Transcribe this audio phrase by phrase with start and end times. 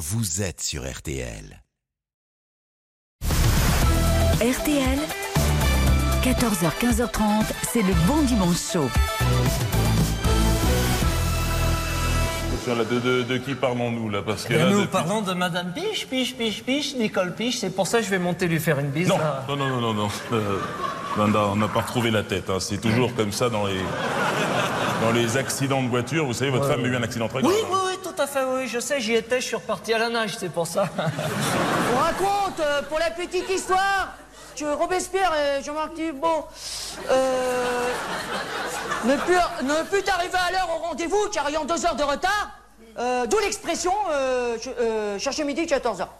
[0.00, 1.62] vous êtes sur RTL.
[4.40, 4.98] RTL,
[6.24, 8.56] 14h, 15h30, c'est le bon dimanche.
[12.64, 14.22] Sur la- de, de- de qui parlons-nous là?
[14.24, 17.58] Parce que là, nous depuis- parlons de Madame Piche, Piche, Piche, Piche, Nicole Piche.
[17.58, 19.08] C'est pour ça que je vais monter lui faire une bise.
[19.08, 19.44] Non, là.
[19.48, 20.08] non, non, non, non, non.
[20.32, 20.58] Euh,
[21.18, 22.48] Linda, on n'a pas retrouvé la tête.
[22.48, 22.58] hein.
[22.60, 23.80] C'est toujours comme ça dans les
[25.02, 26.24] dans les accidents de voiture.
[26.26, 27.52] Vous savez, votre femme a eu un accident très grave.
[27.54, 27.89] Oui, oui,
[28.20, 28.68] à fait, oui.
[28.68, 30.88] Je sais, j'y étais, je suis reparti à la nage, c'est pour ça.
[31.94, 34.14] On raconte, euh, pour la petite histoire,
[34.56, 36.46] que Robespierre et Jean-Marc Thibault
[37.10, 37.88] euh,
[39.06, 42.50] ne purent ne put arriver à l'heure au rendez-vous car ayant deux heures de retard,
[42.98, 46.10] euh, d'où l'expression euh, ch- euh, chercher midi 14 heures.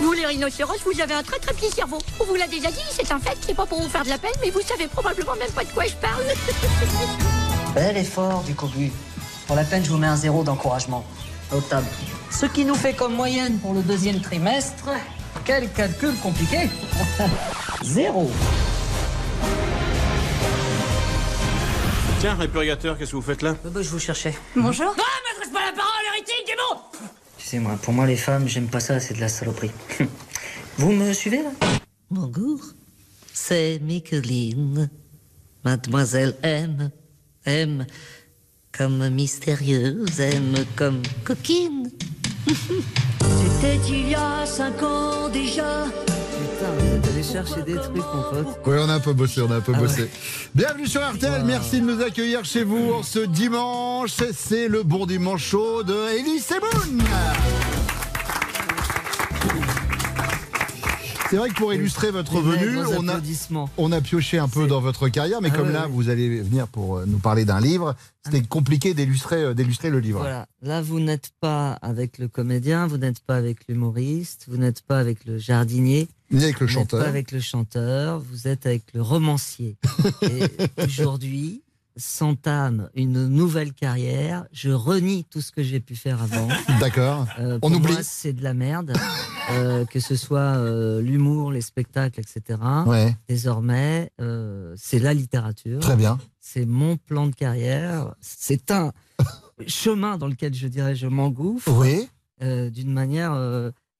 [0.00, 1.98] Vous, les rhinocéros, vous avez un très très petit cerveau.
[2.20, 4.18] On vous l'a déjà dit, c'est un fait, c'est pas pour vous faire de la
[4.18, 6.22] peine, mais vous savez probablement même pas de quoi je parle.
[7.74, 8.90] Bel effort du cobu.
[9.50, 11.04] Pour la peine, je vous mets un zéro d'encouragement.
[11.50, 11.88] Notable.
[12.30, 14.88] Ce qui nous fait comme moyenne pour le deuxième trimestre,
[15.44, 16.70] quel calcul compliqué
[17.82, 18.30] Zéro.
[22.20, 23.56] Tiens, répurgateur, qu'est-ce que vous faites là?
[23.66, 24.36] Euh, bah, je vous cherchais.
[24.54, 24.94] Bonjour.
[27.36, 29.72] Tu sais, moi, pour moi, les femmes, j'aime pas ça, c'est de la saloperie.
[30.78, 31.50] Vous me suivez, là?
[32.08, 32.60] Bonjour,
[33.32, 34.88] c'est Micheline.
[35.64, 36.92] Mademoiselle M.
[37.46, 37.84] M
[38.76, 41.90] comme mystérieuse, M comme coquine.
[42.46, 45.86] C'était il y a cinq ans déjà.
[45.86, 48.58] Putain, vous êtes allé chercher des trucs, mon pote.
[48.66, 50.08] Oui, on a un peu bossé, on a un peu Ah bossé.
[50.54, 54.12] Bienvenue sur RTL, merci de nous accueillir chez vous en ce dimanche.
[54.32, 57.02] C'est le bon dimanche chaud de Elie Semoun.
[61.30, 63.70] C'est vrai que pour illustrer votre venue, on a, applaudissements.
[63.78, 66.66] on a pioché un peu dans votre carrière, mais Ah comme là, vous allez venir
[66.66, 67.94] pour euh, nous parler d'un livre,
[68.24, 70.18] c'était compliqué d'illustrer euh, d'illustrer le livre.
[70.18, 70.46] Voilà.
[70.60, 74.98] Là, vous n'êtes pas avec le comédien, vous n'êtes pas avec l'humoriste, vous n'êtes pas
[74.98, 77.00] avec le jardinier, Ni avec le vous n'êtes chanteur.
[77.04, 79.76] pas avec le chanteur, vous êtes avec le romancier.
[80.22, 81.62] Et aujourd'hui,
[81.96, 84.44] s'entame une nouvelle carrière.
[84.52, 86.48] Je renie tout ce que j'ai pu faire avant.
[86.80, 87.26] D'accord.
[87.38, 87.94] Euh, On oublie.
[88.02, 88.92] c'est de la merde.
[89.52, 92.58] Euh, que ce soit euh, l'humour, les spectacles, etc.
[92.86, 94.10] Ouais, Désormais,
[94.76, 95.80] c'est la littérature.
[95.80, 96.18] très bien.
[96.38, 98.14] C'est mon plan de carrière.
[98.20, 98.92] C'est un
[99.66, 102.08] chemin dans lequel je dirais je m'engouffre Oui.
[102.40, 103.32] d'une manière.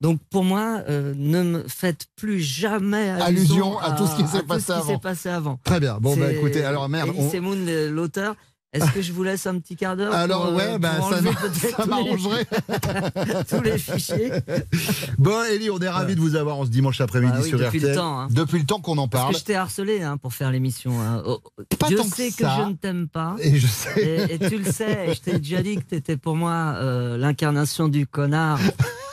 [0.01, 4.27] Donc pour moi, euh, ne me faites plus jamais Allusion allusion, à tout ce qui
[4.27, 4.85] s'est passé avant.
[4.87, 5.59] s'est passé avant.
[5.63, 5.97] Très bien.
[6.01, 7.11] Bon, bah écoutez, alors merde.
[7.15, 8.35] On- le- l'auteur.
[8.73, 11.09] Est-ce que je vous laisse un petit quart d'heure Alors, pour, euh, ouais, bah, pour
[11.09, 11.29] ça ça
[11.73, 12.45] tous les- m'arrangerait.
[13.49, 14.31] tous les fichiers
[15.17, 17.57] Bon, Ellie, on est ravis de vous avoir en ce dimanche après-midi Bah oui, sur
[17.59, 17.89] depuis RTL.
[17.91, 18.27] le temps, hein.
[18.31, 19.33] Depuis le temps qu'on en Parce parle.
[19.33, 21.01] que je t'ai harcelé hein, pour faire l'émission.
[21.01, 21.21] hein.
[21.25, 21.41] Oh,
[21.87, 22.59] Dieu que sait que, ça.
[22.63, 23.35] je ne t'aime pas.
[23.39, 24.01] Et je sais.
[24.29, 26.75] Et, et tu le sais, et je t'ai déjà dit que tu étais pour moi
[26.77, 28.59] euh, l'incarnation du connard.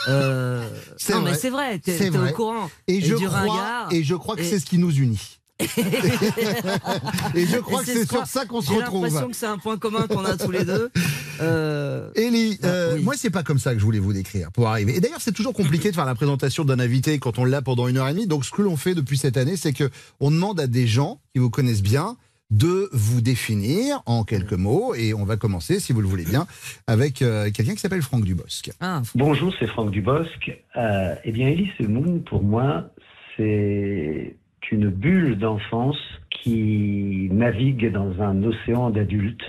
[0.08, 0.62] Euh,
[1.10, 1.30] non, vrai.
[1.32, 2.30] mais c'est vrai, t'es vrai.
[2.30, 2.70] au courant.
[2.86, 3.88] Et, je du crois, ringard.
[3.92, 5.37] et je crois que Et- c'est ce qui nous unit.
[5.60, 9.04] Et je crois Et que c'est sur ça qu'on se J'ai retrouve.
[9.04, 10.90] l'impression que c'est un point commun qu'on a tous les deux.
[11.40, 13.04] Euh, Ellie, euh, Ah, oui.
[13.04, 14.96] moi c'est pas comme ça que je voulais vous décrire pour arriver.
[14.96, 17.86] Et d'ailleurs c'est toujours compliqué de faire la présentation d'un invité quand on l'a pendant
[17.86, 18.26] une heure et demie.
[18.26, 21.20] Donc ce que l'on fait depuis cette année, c'est que on demande à des gens
[21.32, 22.16] qui vous connaissent bien
[22.50, 24.96] de vous définir en quelques mots.
[24.96, 26.48] Et on va commencer, si vous le voulez bien,
[26.88, 28.72] avec euh, quelqu'un qui s'appelle Franck Dubosc.
[28.80, 30.50] ah, Bonjour, c'est Franck Dubosc.
[30.76, 32.90] Euh, eh bien, Elise Moon, pour moi,
[33.36, 34.34] c'est
[34.72, 35.98] une bulle d'enfance
[36.30, 39.48] qui navigue dans un océan d'adultes.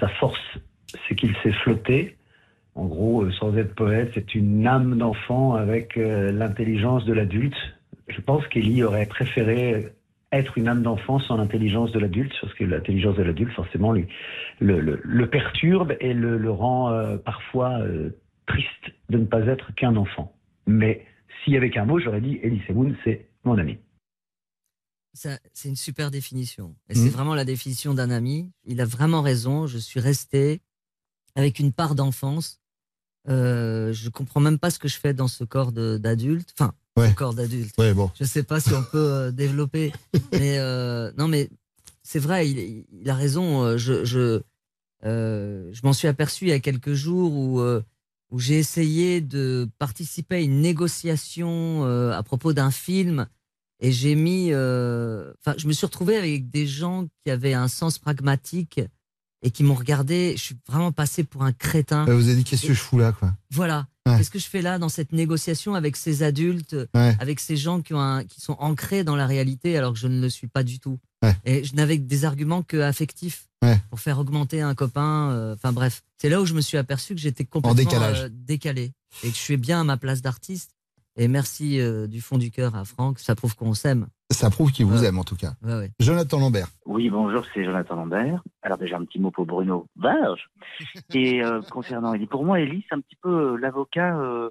[0.00, 0.58] Sa force,
[1.06, 2.16] c'est qu'il sait flotter.
[2.74, 7.56] En gros, euh, sans être poète, c'est une âme d'enfant avec euh, l'intelligence de l'adulte.
[8.08, 9.88] Je pense qu'Elie aurait préféré
[10.30, 13.92] être une âme d'enfant sans l'intelligence de l'adulte, parce que l'intelligence de l'adulte, forcément,
[14.60, 17.80] le, perturbe et le, rend euh, parfois
[18.46, 20.32] triste de ne pas être qu'un enfant.
[20.66, 21.04] Mais
[21.42, 23.78] s'il y avait qu'un mot, j'aurais dit Elie Semoun, c'est mon ami.
[25.52, 26.74] C'est une super définition.
[26.88, 28.50] Et c'est vraiment la définition d'un ami.
[28.64, 29.66] Il a vraiment raison.
[29.66, 30.60] Je suis resté
[31.34, 32.60] avec une part d'enfance.
[33.28, 36.54] Euh, je comprends même pas ce que je fais dans ce corps d'adulte.
[36.58, 37.12] Enfin, Ouais.
[37.14, 37.74] corps d'adulte.
[37.78, 38.10] Ouais, bon.
[38.18, 39.92] Je sais pas si on peut euh, développer.
[40.32, 41.48] Mais euh, non, mais
[42.02, 43.62] c'est vrai, il, il a raison.
[43.64, 44.42] euh, Je, je,
[45.04, 47.60] je m'en suis aperçu il y a quelques jours où,
[48.30, 53.28] où j'ai essayé de participer à une négociation à propos d'un film.
[53.80, 54.48] Et j'ai mis.
[54.52, 58.80] euh, Enfin, je me suis retrouvé avec des gens qui avaient un sens pragmatique
[59.42, 60.34] et qui m'ont regardé.
[60.36, 62.06] Je suis vraiment passé pour un crétin.
[62.08, 63.32] Euh, Vous avez dit qu'est-ce que je fous là, quoi.
[63.52, 63.86] Voilà.
[64.06, 64.16] Ouais.
[64.16, 67.14] Qu'est-ce que je fais là dans cette négociation avec ces adultes, Ouais.
[67.20, 70.08] avec ces gens qui, ont un- qui sont ancrés dans la réalité alors que je
[70.08, 71.36] ne le suis pas du tout Ouais.
[71.44, 73.44] Et je n'avais que des arguments que affectifs.
[73.90, 75.30] Pour faire augmenter un copain.
[75.32, 78.92] euh, Enfin bref, c'est là où je me suis aperçu que j'étais complètement euh, décalé
[79.24, 80.70] et que je suis bien à ma place d'artiste.
[81.20, 84.06] Et merci euh, du fond du cœur à Franck, ça prouve qu'on s'aime.
[84.30, 85.08] Ça prouve qu'il vous Ouais.
[85.08, 85.52] aime en tout cas.
[85.64, 85.90] Ouais, ouais.
[85.98, 86.68] Jonathan Lambert.
[86.86, 88.42] Oui, bonjour, c'est Jonathan Lambert.
[88.62, 90.48] Alors déjà un petit mot pour Bruno Varge.
[91.14, 94.50] Et euh, concernant Ellie, pour moi, Ellie, c'est un petit peu euh, l'avocat euh,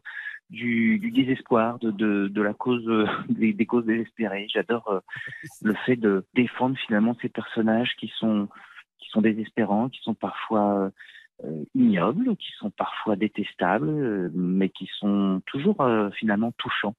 [0.49, 4.47] du, du désespoir, de, de, de la cause, euh, des, des causes désespérées.
[4.53, 4.99] J'adore euh,
[5.61, 8.49] le fait de défendre finalement ces personnages qui sont
[8.99, 10.89] qui sont désespérants, qui sont parfois euh,
[11.75, 16.95] ignobles, qui sont parfois détestables, euh, mais qui sont toujours euh, finalement touchants.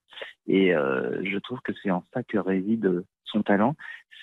[0.47, 3.75] Et euh, je trouve que c'est en ça que réside son talent,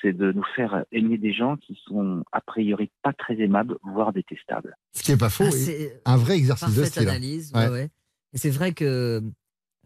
[0.02, 4.14] c'est de nous faire aimer des gens qui sont a priori pas très aimables, voire
[4.14, 4.76] détestables.
[4.94, 5.46] Ce qui est pas faux.
[5.48, 7.08] Ah, c'est un vrai exercice de style.
[7.08, 7.12] hein.
[7.12, 7.52] analyse.
[7.54, 7.66] Ouais.
[7.66, 7.90] ouais, ouais.
[8.34, 9.22] Et c'est vrai que.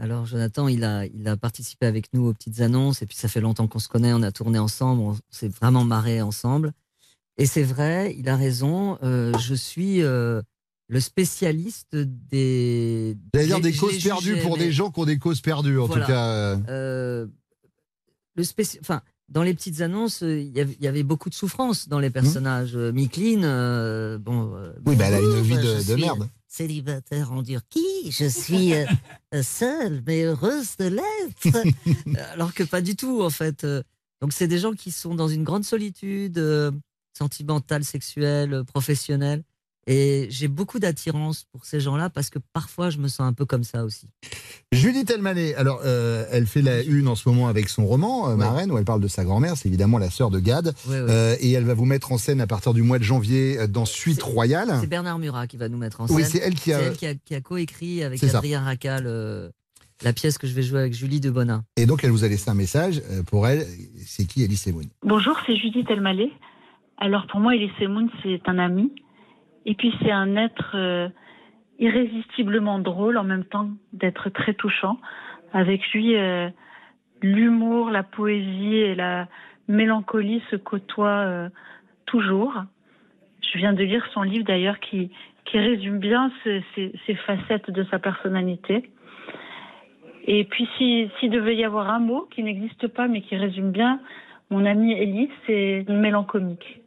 [0.02, 3.28] Alors, Jonathan, il a, il a participé avec nous aux petites annonces, et puis ça
[3.28, 6.72] fait longtemps qu'on se connaît, on a tourné ensemble, on s'est vraiment marré ensemble.
[7.40, 10.42] Et c'est vrai, il a raison, euh, je suis euh,
[10.90, 13.16] le spécialiste des.
[13.34, 16.06] Je des causes perdues pour mais- des gens qui ont des causes perdues, en Voilà.
[16.06, 16.28] tout cas.
[16.70, 17.28] euh,
[18.36, 21.36] le spéci- enfin, dans les petites annonces, il y avait- il y avait beaucoup de
[21.36, 22.76] souffrance dans les personnages.
[22.76, 24.52] Euh, Micheline, euh, bon.
[24.86, 26.28] Oui, bah, elle a une vie de, de suis, merde.
[26.48, 28.86] Célibataire en Turquie, je suis euh,
[29.44, 31.58] seule mais heureuse de l'être.
[32.34, 33.66] Alors que pas du tout, en fait.
[34.22, 36.72] Donc, c'est des gens qui sont dans une grande solitude euh,
[37.20, 39.44] sentimentale, sexuelle, euh, professionnelle.
[39.88, 43.46] Et j'ai beaucoup d'attirance pour ces gens-là parce que parfois, je me sens un peu
[43.46, 44.08] comme ça aussi.
[44.72, 48.36] Judith Elmaleh, alors euh, elle fait la une en ce moment avec son roman, euh,
[48.36, 50.76] Marraine, où elle parle de sa grand-mère, c'est évidemment la sœur de Gad.
[50.88, 51.08] Ouais, ouais.
[51.10, 53.86] Euh, et elle va vous mettre en scène à partir du mois de janvier dans
[53.86, 54.78] Suite Royale.
[54.80, 56.18] C'est Bernard Murat qui va nous mettre en scène.
[56.18, 58.24] Oui, c'est elle qui a- C'est elle qui a, qui a coécrit avec.
[58.24, 59.50] Adrien Racal euh,
[60.04, 61.64] la pièce que je vais jouer avec Julie de Bonin.
[61.78, 63.66] Et donc elle vous a laissé un message pour elle.
[64.06, 66.32] C'est qui Elise Moon Bonjour, c'est Judith Elmaleh.
[67.00, 68.94] Alors pour moi, Elise Moon, c'est un ami.
[69.66, 71.08] Et puis c'est un être euh,
[71.80, 75.00] irrésistiblement drôle en même temps d'être très touchant.
[75.54, 76.50] Avec lui, euh,
[77.22, 79.28] l'humour, la poésie et la
[79.70, 81.50] mélancolie se côtoient euh,
[82.06, 82.54] toujours.
[83.42, 85.10] Je viens de lire son livre d'ailleurs qui,
[85.52, 86.62] résume bien ces,
[87.26, 88.92] facettes de sa personnalité.
[90.26, 93.72] Et puis, si- s'il devait y avoir un mot qui n'existe pas, mais qui résume
[93.72, 94.00] bien
[94.52, 96.82] mon amie Ellie, c'est mélancolique.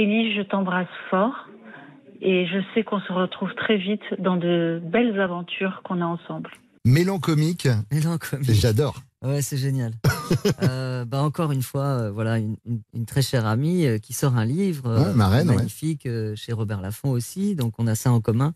[0.00, 1.48] Ellie, je t'embrasse fort
[2.20, 6.50] et je sais qu'on se retrouve très vite dans de belles aventures qu'on a ensemble.
[6.84, 7.68] Mélancomique.
[7.92, 8.50] Mélancomique.
[8.52, 8.96] J'adore.
[9.22, 9.92] Ouais, c'est génial.
[10.62, 14.12] Euh, bah encore une fois, euh, voilà, une, une- une très chère amie euh, qui
[14.12, 15.56] sort un livre euh, Ouais, Marraine, ouais.
[15.56, 18.52] magnifique euh, chez Robert Laffont aussi, donc on a ça en commun.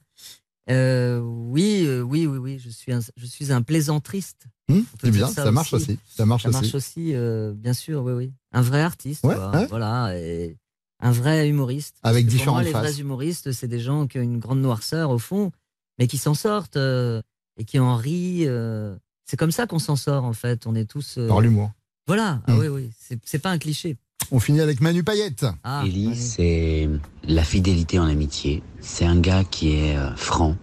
[0.70, 4.48] Euh, oui, euh, oui, oui, oui, je suis un, je suis un plaisantriste.
[4.70, 5.98] Hum, peut c'est bien, ça, marche aussi.
[6.06, 6.58] Ça marche ça aussi.
[6.60, 8.32] marche aussi, euh, bien sûr, oui, oui.
[8.52, 9.66] Un vrai artiste, Ouais, quoi, ouais.
[9.70, 10.56] voilà, et
[11.02, 11.96] un vrai humoriste.
[12.02, 12.82] Avec pour moi, les faces.
[12.92, 15.50] vrais humoristes, c'est des gens qui ont une grande noirceur au fond,
[15.98, 17.20] mais qui s'en sortent euh,
[17.58, 18.44] et qui en rient.
[18.46, 18.94] euh.
[19.26, 20.66] c'est comme ça qu'on s'en sort, en fait.
[20.66, 21.16] On est tous.
[21.18, 21.70] euh, Par l'humour.
[22.06, 22.58] Voilà, ah Mm.
[22.58, 22.90] oui, oui,
[23.24, 23.96] c'est pas un cliché.
[24.30, 25.44] On finit avec Manu Payette.
[25.64, 26.88] Ah, Ellie, c'est
[27.24, 28.62] la fidélité en amitié.
[28.80, 30.56] C'est un gars qui est franc,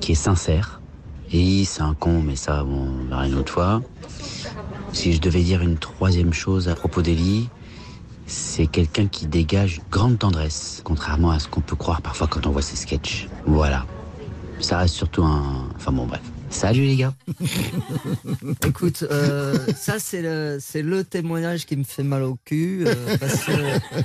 [0.00, 0.80] qui est sincère.
[1.32, 3.82] Ellie, c'est un con, mais ça, bon, on verra une autre fois.
[4.92, 7.48] Si je devais dire une troisième chose à propos d'Ellie,
[8.26, 12.46] c'est quelqu'un qui dégage une grande tendresse, contrairement à ce qu'on peut croire parfois quand
[12.46, 13.28] on voit ses sketchs.
[13.46, 13.86] Voilà.
[14.60, 15.68] Ça reste surtout un...
[15.76, 16.22] Enfin bon, bref.
[16.54, 17.14] Salut les gars.
[18.66, 22.94] Écoute, euh, ça c'est le, c'est le témoignage qui me fait mal au cul euh,
[23.18, 23.52] parce que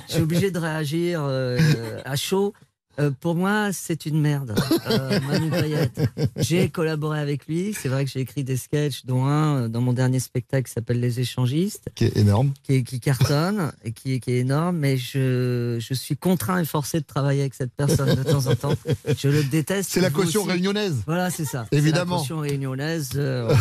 [0.08, 1.60] je suis obligé de réagir euh,
[2.06, 2.54] à chaud.
[3.00, 4.54] Euh, pour moi, c'est une merde.
[4.90, 6.02] Euh, Manu Payette.
[6.38, 7.74] J'ai collaboré avec lui.
[7.80, 10.74] C'est vrai que j'ai écrit des sketchs, dont un euh, dans mon dernier spectacle qui
[10.74, 11.90] s'appelle Les Échangistes.
[11.96, 12.52] Qui est énorme.
[12.64, 14.78] Qui, qui cartonne et qui, est- qui est énorme.
[14.78, 18.56] Mais je, je suis contraint et forcé de travailler avec cette personne de temps en
[18.56, 18.74] temps.
[19.18, 19.90] Je le déteste.
[19.92, 20.52] C'est la caution aussi.
[20.52, 20.96] réunionnaise.
[21.06, 21.66] Voilà, c'est ça.
[21.72, 22.16] Évidemment.
[22.16, 23.12] La caution réunionnaise.
[23.16, 23.54] euh,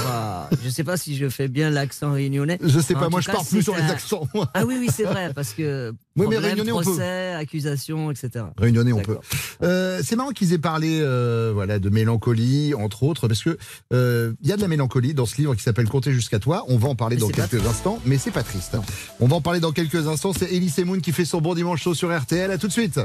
[0.61, 2.59] Je ne sais pas si je fais bien l'accent réunionnais.
[2.63, 4.27] Je sais En pas, moi je pars plus sur les accents.
[4.35, 4.51] moi.
[4.55, 5.95] Ah oui, oui, c'est vrai, parce que.
[6.19, 6.83] Oui, mais réunionnais, on peut.
[6.83, 8.45] procès, accusation, etc.
[8.57, 9.19] Réunionnais, on peut.
[9.63, 13.57] Euh, c'est marrant qu'ils aient parlé euh, voilà, de mélancolie, entre autres, parce que
[13.93, 16.65] euh, il y a de la mélancolie dans ce livre qui s'appelle Compter jusqu'à toi.
[16.69, 18.77] On va en parler Mais dans quelques instants, mais c'est pas triste.
[19.21, 20.33] On va en parler dans quelques instants.
[20.33, 22.51] C'est Elise Moon qui fait son bon dimanche chaud sur RTL.
[22.51, 23.01] À tout de suite.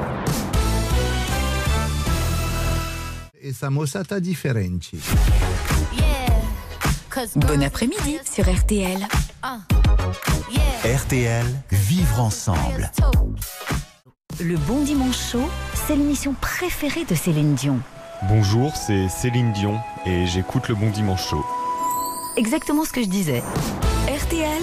[3.42, 4.98] Et sa mossata differenti.
[7.36, 9.08] Bon après-midi sur RTL.
[10.84, 12.92] RTL, vivre ensemble.
[14.42, 15.50] Le Bon Dimanche Chaud,
[15.88, 17.80] c'est l'émission préférée de Céline Dion.
[18.24, 21.46] Bonjour, c'est Céline Dion et j'écoute le Bon Dimanche Chaud.
[22.38, 23.42] Exactement ce que je disais.
[24.08, 24.62] RTL,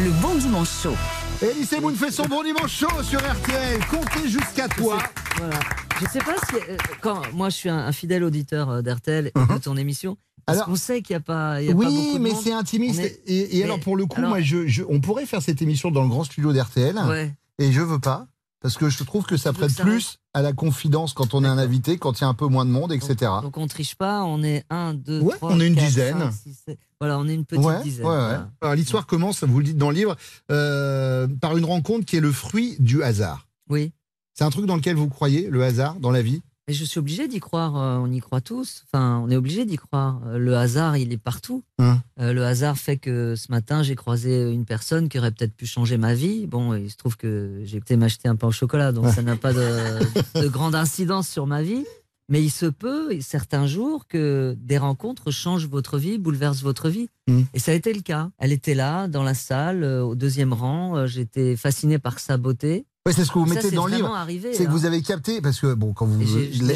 [0.00, 0.96] le Bon Dimanche Chaud.
[1.42, 3.80] Elise Moon fait son bon dimanche chaud sur RTL.
[3.90, 4.98] Comptez jusqu'à toi.
[5.36, 5.58] Voilà.
[6.00, 6.54] Je sais pas si.
[6.54, 10.16] euh, Quand, moi, je suis un, un fidèle auditeur euh, d'RTL et de ton émission.
[10.46, 10.58] Parce.
[10.58, 11.60] Alors- qu'on sait qu'il n'y a pas.
[11.62, 13.00] il y a pas Oui, beaucoup de mais c'est intimiste.
[13.00, 15.26] On est- Et, et mais- alors, pour le coup, alors- moi, je, je- on pourrait
[15.26, 16.96] faire cette émission dans le grand studio d'RTL.
[17.08, 17.34] Ouais.
[17.58, 18.26] Et je veux pas.
[18.60, 21.58] Parce que je trouve que ça prête plus à la confidence quand on est un
[21.58, 23.30] invité, quand il y a un peu moins de monde, etc.
[23.42, 26.18] Donc on triche pas, on est un, deux, Ouais, trois, on est une quatre, dizaine.
[26.18, 26.78] cinq, six, sept.
[26.98, 28.06] Voilà, on est une petite ouais, dizaine.
[28.06, 28.74] ouais, voilà.
[28.74, 30.16] L'histoire commence, vous le dites dans le livre,
[30.50, 33.46] euh, par une rencontre qui est le fruit du hasard.
[33.68, 33.92] Oui.
[34.32, 36.40] C'est un truc dans lequel vous croyez, le hasard, dans la vie?
[36.66, 38.84] Mais je suis obligé d'y croire, euh, on y croit tous.
[38.86, 40.22] Enfin, on est obligé d'y croire.
[40.26, 41.62] Euh, Le hasard, il est partout.
[41.78, 42.00] Hein.
[42.18, 45.66] Euh, le hasard fait que ce matin, j'ai croisé une personne qui aurait peut-être pu
[45.66, 46.46] changer ma vie.
[46.46, 49.36] Bon, il se trouve que j'ai été m'acheter un pain au chocolat, donc ça n'a
[49.36, 49.60] pas de,
[50.40, 51.84] de grande incidence sur ma vie.
[52.30, 57.10] Mais il se peut, certains jours, que des rencontres changent votre vie, bouleversent votre vie.
[57.28, 57.42] Mm.
[57.52, 58.30] Et ça a été le cas.
[58.38, 61.06] Elle était là, dans la salle, au deuxième rang.
[61.06, 62.86] J'étais fasciné par sa beauté.
[63.06, 64.26] Ouais, c'est ce que vous mettez dans le livre.
[64.54, 64.72] C'est que hein.
[64.72, 66.22] vous avez capté, parce que bon, quand vous,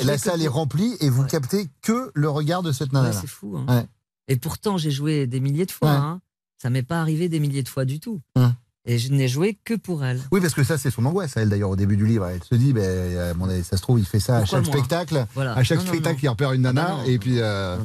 [0.05, 3.09] la, salle est remplie et vous captez que le regard de cette nana.
[3.11, 3.57] Ouais, c'est fou.
[3.57, 3.65] hein.
[3.69, 3.87] Ouais.
[4.29, 5.91] Et pourtant, j'ai joué des milliers de fois.
[5.91, 5.97] Ouais.
[5.97, 6.21] Hein.
[6.61, 8.21] Ça m'est pas arrivé des milliers de fois du tout.
[8.37, 8.49] Ouais.
[8.85, 10.21] Et je n'ai joué que pour elle.
[10.33, 12.27] Oui, parce que ça, c'est son angoisse, elle, d'ailleurs, au début du livre.
[12.27, 15.27] Elle se dit, avis, ça se trouve, il fait ça à chaque moi spectacle.
[15.35, 15.55] Voilà.
[15.55, 16.21] À chaque Non, spectacle, non.
[16.25, 17.37] il repère une nana, Ah bah non, et puis.
[17.39, 17.79] euh,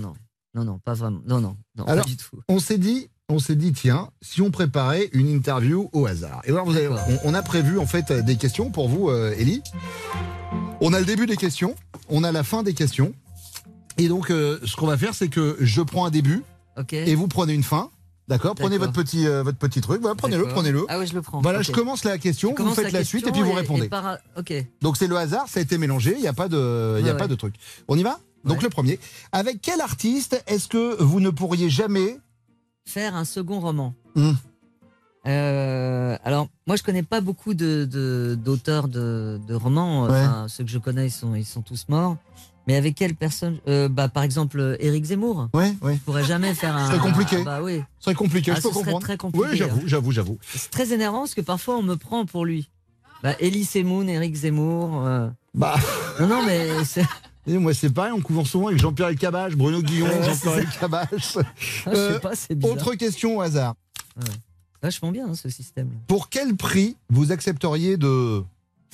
[0.53, 1.21] Non, non, pas vraiment.
[1.25, 2.39] Non, non, non, Alors, pas du tout.
[2.50, 6.42] on s'est dit, on s'est dit, tiens, si on préparait une interview au hasard.
[6.46, 9.34] Et alors, vous avez- on, on a prévu en fait des questions pour vous, euh,
[9.38, 9.62] Ellie.
[10.82, 11.75] On a le début des questions,
[12.10, 13.13] on a la fin des questions.
[13.98, 16.44] Et donc, euh, ce qu'on va faire, c'est que je prends un début
[16.92, 17.90] et vous prenez une fin.
[18.30, 18.56] D'accord?
[18.56, 20.00] Prenez votre petit, euh, votre petit truc.
[20.02, 20.86] Voilà, prenez-le, prenez-le.
[20.88, 21.42] Ah ouais, je le prends.
[21.42, 23.90] Voilà, je commence la question, vous faites la, suite et puis vous répondez.
[23.90, 24.54] par- Ok.
[24.82, 27.10] Donc c'est le hasard, ça a été mélangé, il n'y a pas de, il y
[27.10, 27.56] a Ouais, pas de truc.
[27.88, 28.20] On y va?
[28.46, 29.00] Donc le premier.
[29.32, 32.18] Avec quel artiste est-ce que vous ne pourriez jamais
[32.86, 33.94] Faire un second roman.
[34.16, 34.34] Hmm.
[35.25, 40.04] Euh, alors, moi, je connais pas beaucoup de de- d'auteurs de, de romans.
[40.04, 42.18] Enfin, ceux que je connais, ils sont, ils sont tous morts.
[42.68, 45.50] Mais avec quelle personne Euh, bah, Par exemple, Éric Zemmour.
[45.54, 45.96] Ouais, ouais.
[45.96, 46.92] Je pourrais jamais faire un.
[46.92, 47.38] C'est compliqué.
[47.42, 47.84] Ah bah oui.
[48.00, 49.00] C'est compliqué, Ah, je peux comprendre.
[49.00, 49.84] très compliqué, Oui, j'avoue, hein.
[49.86, 50.38] j'avoue, j'avoue.
[50.42, 52.70] C'est très énervant parce que parfois on me prend pour lui.
[53.22, 55.06] Bah, Elie Semoun, Éric Zemmour.
[55.06, 55.75] euh, Bah.
[56.20, 57.06] Non, non, mais c'est.
[57.45, 60.62] Et moi, c'est pareil, on couvre souvent avec Jean-Pierre Elkabbach, Bruno Guillon, Ouais, Jean-Pierre c'est
[60.62, 61.09] Elkabbach.
[61.85, 62.73] Ah, je sais pas, c'est bizarre.
[62.77, 63.75] Autre question au hasard.
[64.17, 64.23] Ouais.
[64.81, 65.89] Vachement bien hein, ce système.
[66.07, 68.43] Pour quel prix vous accepteriez de.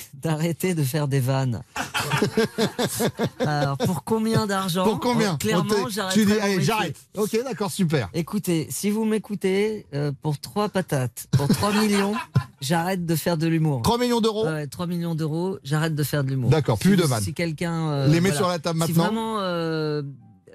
[0.22, 1.62] D'arrêter de faire des vannes.
[3.40, 6.14] Alors, pour combien d'argent Pour combien Oh, Clairement, j'arrête.
[6.14, 6.98] Tu dis, allez, j'arrête.
[7.18, 8.10] Ok, d'accord, super.
[8.14, 12.14] Écoutez, si vous m'écoutez, euh, pour 3 patates, pour 3 millions,
[12.62, 13.82] j'arrête de faire de l'humour.
[13.84, 16.50] 3 millions d'euros Ouais, 3 millions d'euros, j'arrête de faire de l'humour.
[16.50, 17.24] D'accord, Si plus de vannes.
[17.24, 17.90] Si quelqu'un.
[17.90, 18.36] euh, Les met voilà.
[18.38, 20.02] sur la table Si maintenant vraiment euh,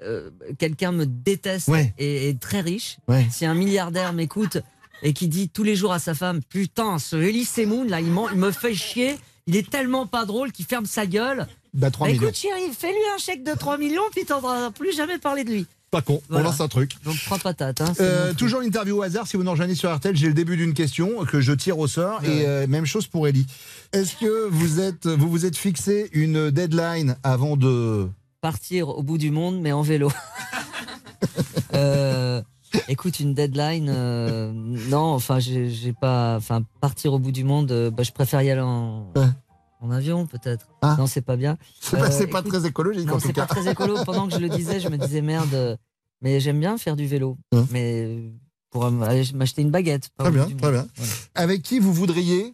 [0.03, 1.93] euh, quelqu'un me déteste Ouais.
[1.97, 3.25] et est très riche, Ouais.
[3.31, 4.57] si un milliardaire m'écoute
[5.03, 8.11] et qui dit tous les jours à sa femme Putain, ce Elie Semoun, là, il,
[8.11, 11.47] m'en- il me fait chier, il est tellement pas drôle qu'il ferme sa gueule.
[11.73, 12.23] Bah, 3 Bah, millions.
[12.23, 15.65] écoute, chérie, fais-lui un chèque de 3 millions, puis t'entendras plus jamais parler de lui.
[15.91, 16.45] Pas con, Voilà.
[16.47, 16.93] on lance un truc.
[17.03, 17.79] Donc, trois patates.
[17.81, 20.57] Hein, Euh, toujours l'interview au hasard, si vous nous rejoignez sur RTL, j'ai le début
[20.57, 23.45] d'une question que je tire au sort et euh, même chose pour Ellie.
[23.93, 28.07] Est-ce que vous êtes, vous vous êtes fixé une deadline avant de
[28.41, 30.11] Partir au bout du monde, mais en vélo.
[31.73, 32.41] Euh,
[32.87, 36.35] écoute, une deadline, euh, non, enfin, j'ai pas.
[36.37, 39.11] Enfin, partir au bout du monde, euh, bah, je préfère y aller en,
[39.81, 40.67] en avion, peut-être.
[40.97, 41.57] Non, c'est pas bien.
[41.59, 41.65] Ah.
[41.81, 43.95] C'est pas- Euh, pas très écologique, Non, en tout c'est pas très écolo.
[44.05, 45.77] Pendant que je le disais, je me disais merde,
[46.21, 47.37] mais j'aime bien faire du vélo.
[47.71, 48.31] Mais
[48.71, 50.09] pour m'acheter une baguette.
[50.17, 50.87] Très bien, très bien.
[51.35, 52.53] Avec qui vous voudriez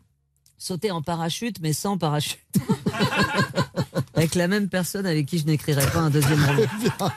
[0.58, 2.38] Sauter en parachute, mais sans parachute.
[4.22, 6.62] avec la même personne avec qui je n'écrirais pas un deuxième roman.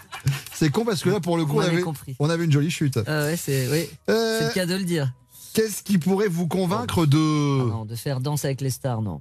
[0.54, 1.82] C'est con parce que là, pour le coup, on avait,
[2.18, 2.98] on avait une jolie chute.
[3.06, 3.88] Ah ouais, c'est oui.
[4.08, 5.12] Euh, le cas de le dire.
[5.52, 7.16] Qu'est-ce qui pourrait vous convaincre de.
[7.18, 9.20] Non, de faire danse avec les stars, non.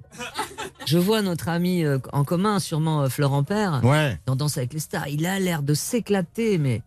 [0.86, 4.18] Je vois notre ami euh, en commun, sûrement euh, Florent Père, Ouais.
[4.26, 5.08] dans Danse avec les stars.
[5.08, 6.82] Il a l'air de s'éclater, mais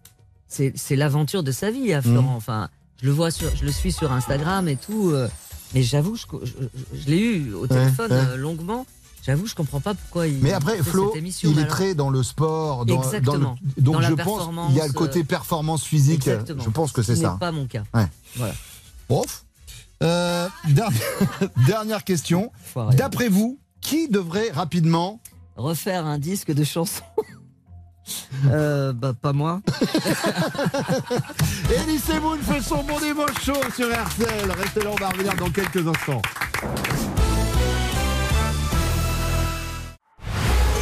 [0.47, 2.31] c'est l'aventure de sa vie, à Florent.
[2.31, 2.37] Mhm.
[2.37, 2.69] Enfin,
[3.01, 5.11] je le vois sur, je le suis sur Instagram et tout.
[5.11, 5.27] euh,
[5.73, 8.37] mais j'avoue, je, je- je- je l'ai eu au téléphone ouais.
[8.37, 8.85] longuement.
[9.27, 10.37] J'avoue, je comprends pas pourquoi il.
[10.41, 13.37] Mais après, Flo, cette émission, il est alors- très dans le sport, dans, Exactement.
[13.37, 16.27] dans le- donc Dans je pense il y a le côté euh, performance physique.
[16.27, 16.63] Exactement.
[16.63, 17.33] Je pense que Ce c'est qui ça.
[17.33, 17.83] n'est pas mon cas.
[17.93, 18.07] Ouais.
[18.37, 18.53] Voilà.
[19.09, 19.23] Bon.
[20.01, 21.01] Euh, dernière,
[21.67, 22.51] dernière question.
[22.93, 25.19] D'après vous, qui devrait rapidement
[25.57, 27.03] Refaire un disque de chansons.
[28.49, 29.59] Euh, bah, pas moi.
[31.69, 34.49] Elie Semoun fait son bon dimanche chaud sur RTL.
[34.49, 36.21] Restez là, on va revenir dans quelques instants.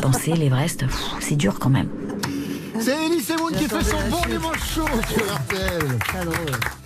[0.00, 0.84] Penser l'Everest,
[1.20, 1.88] c'est dur quand même.
[2.78, 6.79] C'est Elie Semoun qui fait son bon dimanche chaud sur RTL.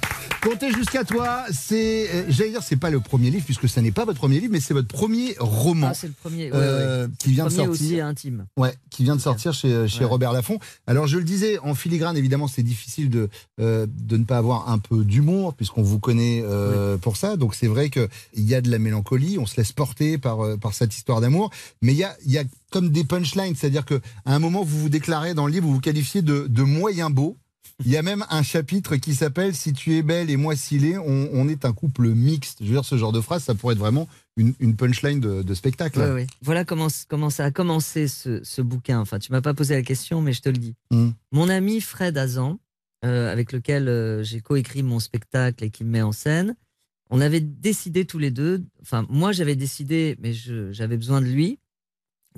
[0.45, 3.93] Comptez jusqu'à toi, c'est, euh, j'allais dire, c'est pas le premier livre puisque ça n'est
[3.93, 5.89] pas votre premier livre, mais c'est votre premier roman.
[5.91, 7.13] Ah, c'est le premier, ouais, euh, ouais.
[7.19, 7.87] qui vient de Premier sortir.
[7.87, 8.47] aussi intime.
[8.59, 10.05] Ouais, qui vient de sortir chez, chez Ouais.
[10.05, 10.59] Robert Laffont.
[10.87, 14.69] Alors je le disais, en filigrane, évidemment, c'est difficile de, euh, de ne pas avoir
[14.69, 16.45] un peu d'humour, puisqu'on vous connaît
[17.01, 17.37] pour ça.
[17.39, 20.75] Donc c'est vrai qu'il y a de la mélancolie, on se laisse porter par, par
[20.75, 21.51] cette histoire d'amour.
[21.81, 23.97] Mais il y a, il y a comme des punchlines, c'est-à-dire qu'à
[24.27, 27.39] un moment, vous vous déclarez dans le livre, vous vous qualifiez de, de moyen beau.
[27.85, 30.85] Il y a même un chapitre qui s'appelle Si tu es belle et moi s'il
[30.85, 32.59] est, on, on est un couple mixte.
[32.61, 35.43] Je veux dire, ce genre de phrase, ça pourrait être vraiment une, une punchline de,
[35.43, 36.26] de spectacle.
[36.43, 39.00] Voilà comment, comment ça a commencé ce, ce bouquin.
[39.00, 40.75] Enfin, tu m'as pas posé la question, mais je te le dis.
[40.90, 41.11] Mm.
[41.33, 42.59] Mon ami Fred Azan,
[43.04, 46.57] euh, avec lequel euh, j'ai coécrit mon spectacle et qui me met en scène,
[47.11, 51.59] on avait décidé tous les deux, enfin, moi j'avais décidé, mais j'avais besoin de lui,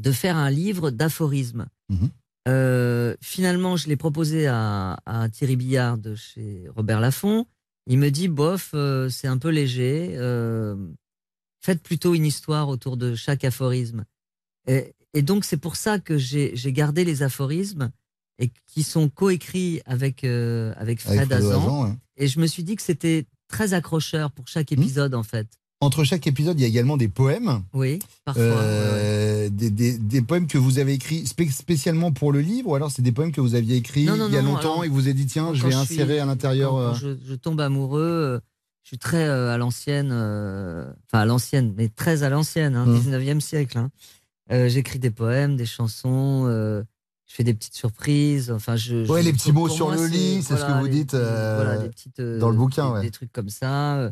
[0.01, 1.67] de faire un livre d'aphorismes.
[1.89, 2.11] Mhm.
[2.47, 7.47] Euh, finalement, je l'ai proposé à, à Thierry Billard de chez Robert Laffont.
[7.89, 10.15] Il me dit, bof, euh, c'est un peu léger.
[10.17, 10.77] euh,
[11.61, 14.05] faites plutôt une histoire autour de chaque aphorisme.
[14.69, 17.91] Et, et donc, c'est pour ça que j'ai gardé les aphorismes
[18.39, 21.49] et qui sont coécrits avec, avec Fred Avec Azan.
[21.49, 21.95] Azan, ouais.
[22.17, 25.49] Et je me suis dit que c'était très accrocheur pour chaque épisode, en fait.
[25.83, 27.63] Entre chaque épisode, il y a également des poèmes.
[27.75, 28.43] Oui, parfois.
[28.43, 32.75] Euh, Des, des- des poèmes que vous avez écrits spé- spécialement pour le livre, ou
[32.75, 34.85] alors c'est des poèmes que vous aviez écrits Non, non, il y a longtemps alors,
[34.85, 36.77] et que vous avez dit tiens, je vais insérer à l'intérieur.
[36.77, 38.41] euh, je, je tombe amoureux, euh,
[38.85, 42.97] je suis très euh, à l'ancienne, enfin à l'ancienne, mais très à l'ancienne, hein, Mmh.
[42.99, 43.79] 19e siècle.
[43.79, 43.91] hein.
[44.69, 48.51] J'écris des poèmes, des chansons, je fais des petites surprises.
[48.51, 50.87] Enfin, je, Ouais, je- les petits mots sur moi, le lit, c'est ce que vous
[50.87, 53.03] les dites, euh, voilà, des petites, euh, dans le bouquin, des, ouais.
[53.03, 54.11] des trucs comme ça.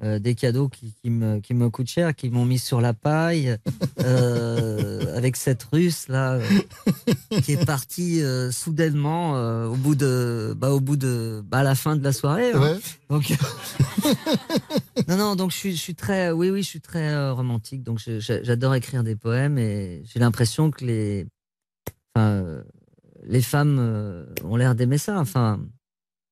[0.00, 2.94] Euh, des cadeaux qui, qui me, qui me coûtent cher, qui m'ont mis sur la
[2.94, 3.56] paille,
[3.98, 9.32] euh, avec cette russe là, euh, qui est partie soudainement
[9.64, 12.52] au bout de, bah, au bout de, bah, à la fin de la soirée.
[12.52, 12.60] hein.
[12.60, 12.78] Ouais.
[13.10, 13.32] Donc,
[15.08, 17.82] non, non, donc je suis, je suis très, oui, oui, je suis très romantique.
[17.82, 21.26] Donc j'adore écrire des poèmes et j'ai l'impression que les,
[22.14, 22.62] enfin,
[23.24, 25.18] les femmes ont l'air d'aimer ça.
[25.18, 25.60] Enfin,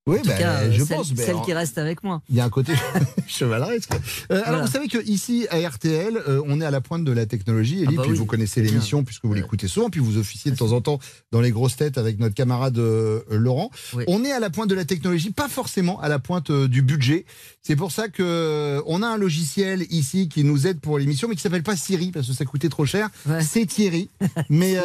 [0.08, 2.22] Oui, en tout cas, euh, je celles, pense, mais celles en- qui restent avec moi.
[2.30, 2.72] Il y a un côté
[3.26, 3.90] chevaleresque.
[3.92, 3.96] Euh,
[4.36, 4.62] Alors, Voilà.
[4.64, 7.78] vous savez que ici à RTL, euh, on est à la pointe de la technologie.
[7.82, 10.52] Elie, Ah bah puis oui, vous connaissez l'émission puisque vous l'écoutez souvent, puis vous officiez
[10.52, 11.00] de temps en temps
[11.32, 13.70] dans les grosses têtes avec notre camarade euh, Laurent.
[13.94, 14.04] Oui.
[14.06, 17.24] On est à la pointe de la technologie, pas forcément à la pointe du budget.
[17.62, 21.34] C'est pour ça que on a un logiciel ici qui nous aide pour l'émission, mais
[21.34, 23.08] qui s'appelle pas Siri parce que ça coûtait trop cher.
[23.40, 24.08] C'est Thierry,
[24.50, 24.76] mais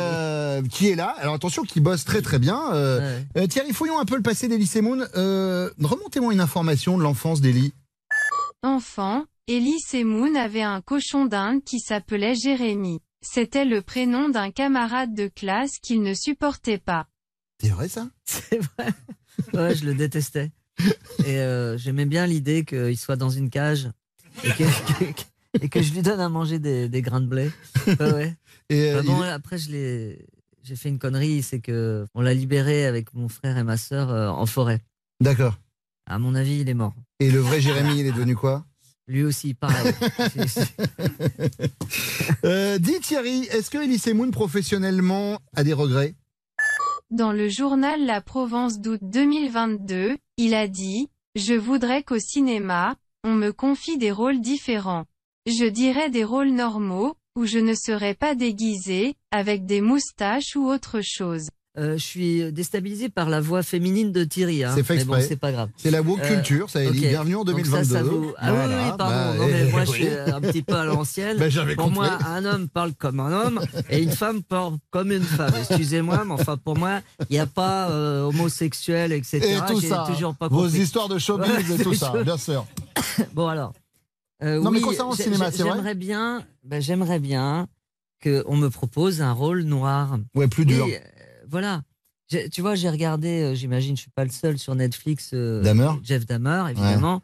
[0.72, 1.14] qui est là.
[1.20, 2.60] Alors attention, qui bosse très très bien.
[3.50, 5.08] Thierry, fouillons un peu le passé d'Elie Semoun.
[5.16, 7.74] Euh, Remontez-moi une information de l'enfance d'Elie.
[8.64, 13.00] Enfant, Elie Semoun avait un cochon d'Inde qui s'appelait Jérémy.
[13.22, 17.08] C'était le prénom d'un camarade de classe qu'il ne supportait pas.
[17.62, 18.10] C'est vrai ça?
[18.26, 18.90] C'est vrai.
[19.54, 20.52] Ouais, je le détestais.
[21.26, 23.90] Et euh, j'aimais bien l'idée qu'il soit dans une cage
[24.44, 24.64] et que,
[25.14, 25.22] que-
[25.62, 27.52] et que je lui donne à manger des, des grains de blé.
[27.86, 28.36] Ouais, ouais.
[28.70, 30.26] Et, euh, Bah bon, il- après, je l'ai,
[30.64, 34.10] j'ai fait une connerie, c'est que on l'a libéré avec mon frère et ma sœur
[34.12, 34.82] euh, en forêt.
[35.22, 35.54] D'accord.
[36.10, 36.96] À mon avis, il est mort.
[37.20, 38.66] Et le vrai Jérémy, il est devenu quoi?
[39.08, 39.94] Lui aussi, pareil.
[42.44, 46.16] Euh, Dis Thierry, est-ce que Elie Semoun professionnellement a des regrets?
[47.12, 53.36] Dans le journal La Provence d'août 2022, il a dit «Je voudrais qu'au cinéma, on
[53.36, 55.06] me confie des rôles différents.
[55.46, 60.68] Je dirais des rôles normaux, où je ne serais pas déguisé, avec des moustaches ou
[60.68, 61.50] autre chose.
[61.78, 64.62] Euh, je suis déstabilisé par la voix féminine de Thierry.
[64.66, 64.74] hein.
[64.76, 65.22] C'est fait bon, exprès.
[65.22, 65.70] c'est pas grave.
[65.78, 67.00] C'est la woke culture, ça, Elie.
[67.00, 67.08] ok.
[67.08, 67.84] Bienvenue en Donc 2022.
[67.86, 69.06] ça, ça vous- Ah oui, oui, Voilà, oui, pardon.
[69.16, 71.38] bah, non, mais moi, je suis un petit peu à l'ancienne.
[71.38, 71.94] Bah, pour compris.
[71.94, 75.54] moi, un homme parle comme un homme et une femme parle comme une femme.
[75.60, 79.38] Excusez-moi, mais enfin, pour moi, il n'y a pas euh, homosexuel, etc.
[79.42, 80.04] Et tout ça.
[80.10, 80.80] toujours pas Vos compris.
[80.82, 82.66] histoires de showbiz et tout ça, bien sûr.
[83.34, 83.72] Bon, alors.
[84.44, 87.68] euh, Non, mais concernant le cinéma, c'est vrai J'aimerais bien, ben, j'aimerais bien
[88.22, 90.18] qu'on me propose un rôle noir.
[90.36, 90.86] Ouais, plus dur.
[90.86, 90.98] Euh,
[91.52, 91.82] voilà.
[92.52, 95.32] Tu vois, j'ai regardé, euh, j'imagine, je suis pas le seul sur Netflix.
[95.34, 95.62] euh,
[96.02, 97.22] Jeff Dahmer, évidemment.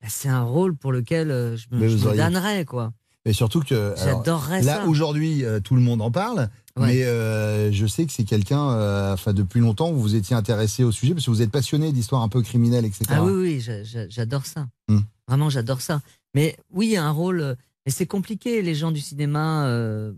[0.00, 2.92] Ben, C'est un rôle pour lequel euh, je me, Mais je me damnerais, quoi.
[3.24, 3.94] Et surtout que.
[3.96, 4.86] J'adorerais Là, ça.
[4.86, 6.48] aujourd'hui, euh, tout le monde en parle.
[6.76, 6.86] Ouais.
[6.88, 10.84] Mais euh, je sais que c'est quelqu'un, euh, enfin depuis longtemps, vous vous étiez intéressé
[10.84, 13.04] au sujet parce que vous êtes passionné d'histoires un peu criminelles, etc.
[13.08, 14.68] Ah oui, oui, j'a- j'a- j'adore ça.
[14.88, 15.00] Hmm.
[15.26, 16.02] Vraiment, j'adore ça.
[16.34, 17.56] Mais oui, il y a un rôle.
[17.84, 19.66] Mais c'est compliqué, les gens du cinéma.
[19.66, 20.12] euh,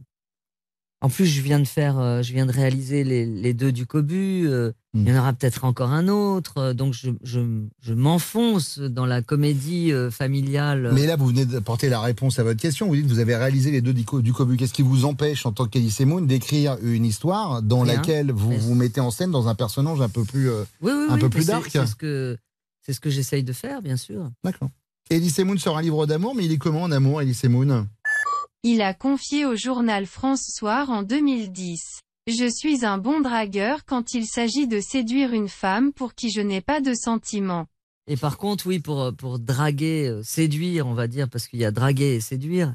[1.01, 3.87] En plus, je viens de faire, euh, je viens de réaliser les, les deux du
[3.87, 4.47] Cobu.
[4.49, 5.03] euh, Hmm.
[5.07, 6.57] Il y en aura peut-être encore un autre.
[6.57, 7.41] euh, Donc, je, je,
[7.83, 10.91] je m'enfonce dans la comédie familiale.
[10.95, 12.89] Mais là, vous venez d'apporter la réponse à votre question.
[12.89, 14.57] Vous dites que vous avez réalisé les deux du co- du Cobu.
[14.57, 17.97] Qu'est-ce qui vous empêche, en tant qu'Elise Moon, d'écrire une histoire dans Rien.
[17.97, 21.15] laquelle vous vous mettez en scène dans un personnage un peu plus, Oui, oui, un
[21.15, 22.39] oui, peu plus c'est- dark C'est ce que,
[22.83, 24.31] c'est ce que j'essaye de faire, bien sûr.
[24.43, 24.71] D'accord.
[25.11, 27.87] Elise Moon sort un livre d'amour, mais il est comment en amour, Elise Moon
[28.71, 32.01] Il a confié au journal France Soir en 2010.
[32.27, 36.43] Je suis un bon dragueur quand il s'agit de séduire une femme pour qui je
[36.43, 37.65] n'ai pas de sentiments.
[38.09, 41.65] Et par contre, oui, pour, pour draguer, euh, séduire, on va dire, parce qu'il y
[41.65, 42.75] a draguer et séduire,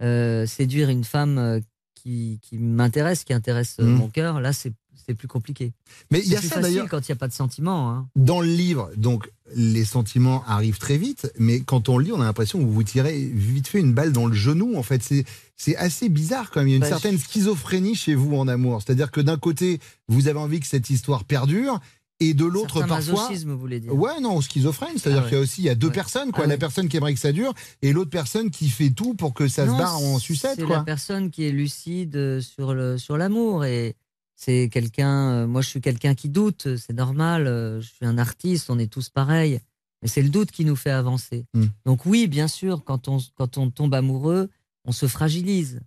[0.00, 1.60] euh, séduire une femme euh,
[1.94, 3.94] qui, qui m'intéresse, qui intéresse euh, Mhm.
[3.94, 4.72] mon cœur, là, c'est
[5.04, 5.72] c'est plus compliqué.
[6.10, 6.88] Mais il y a C'est plus ça facile d'ailleurs.
[6.88, 7.90] quand il n'y a pas de sentiments.
[7.90, 8.08] hein.
[8.16, 12.20] Dans le livre, donc les sentiments arrivent très vite, mais quand on le lit, on
[12.20, 14.76] a l'impression que vous vous tirez vite fait une balle dans le genou.
[14.76, 15.24] En fait, c'est
[15.56, 16.68] c'est assez bizarre quand même.
[16.68, 18.82] Il y a une Bah, certaine schizophrénie chez vous en amour.
[18.82, 21.80] C'est-à-dire que d'un côté, vous avez envie que cette histoire perdure,
[22.18, 23.12] et de l'autre, Certain parfois.
[23.24, 23.94] masochisme, vous voulez dire.
[23.94, 24.96] Ouais, non, schizophrène.
[24.96, 25.28] C'est-à-dire Ah ouais.
[25.28, 25.92] qu'il y a aussi il y a deux Ouais.
[25.92, 26.44] personnes, quoi.
[26.44, 26.58] Ah la ouais.
[26.58, 29.66] personne qui aimerait que ça dure, et l'autre personne qui fait tout pour que ça
[29.66, 30.76] Non, se barre en sucette, C'est quoi.
[30.78, 33.96] la personne qui est lucide euh, sur le sur l'amour et
[34.36, 35.30] c'est quelqu'un.
[35.32, 36.76] euh, moi, je suis quelqu'un qui doute.
[36.76, 37.46] C'est normal.
[37.46, 38.70] euh, Je suis un artiste.
[38.70, 39.60] On est tous pareils.
[40.02, 41.46] Mais c'est le doute qui nous fait avancer.
[41.54, 41.64] Mm.
[41.86, 44.50] Donc oui, bien sûr, quand on quand on tombe amoureux,
[44.84, 45.80] on se fragilise.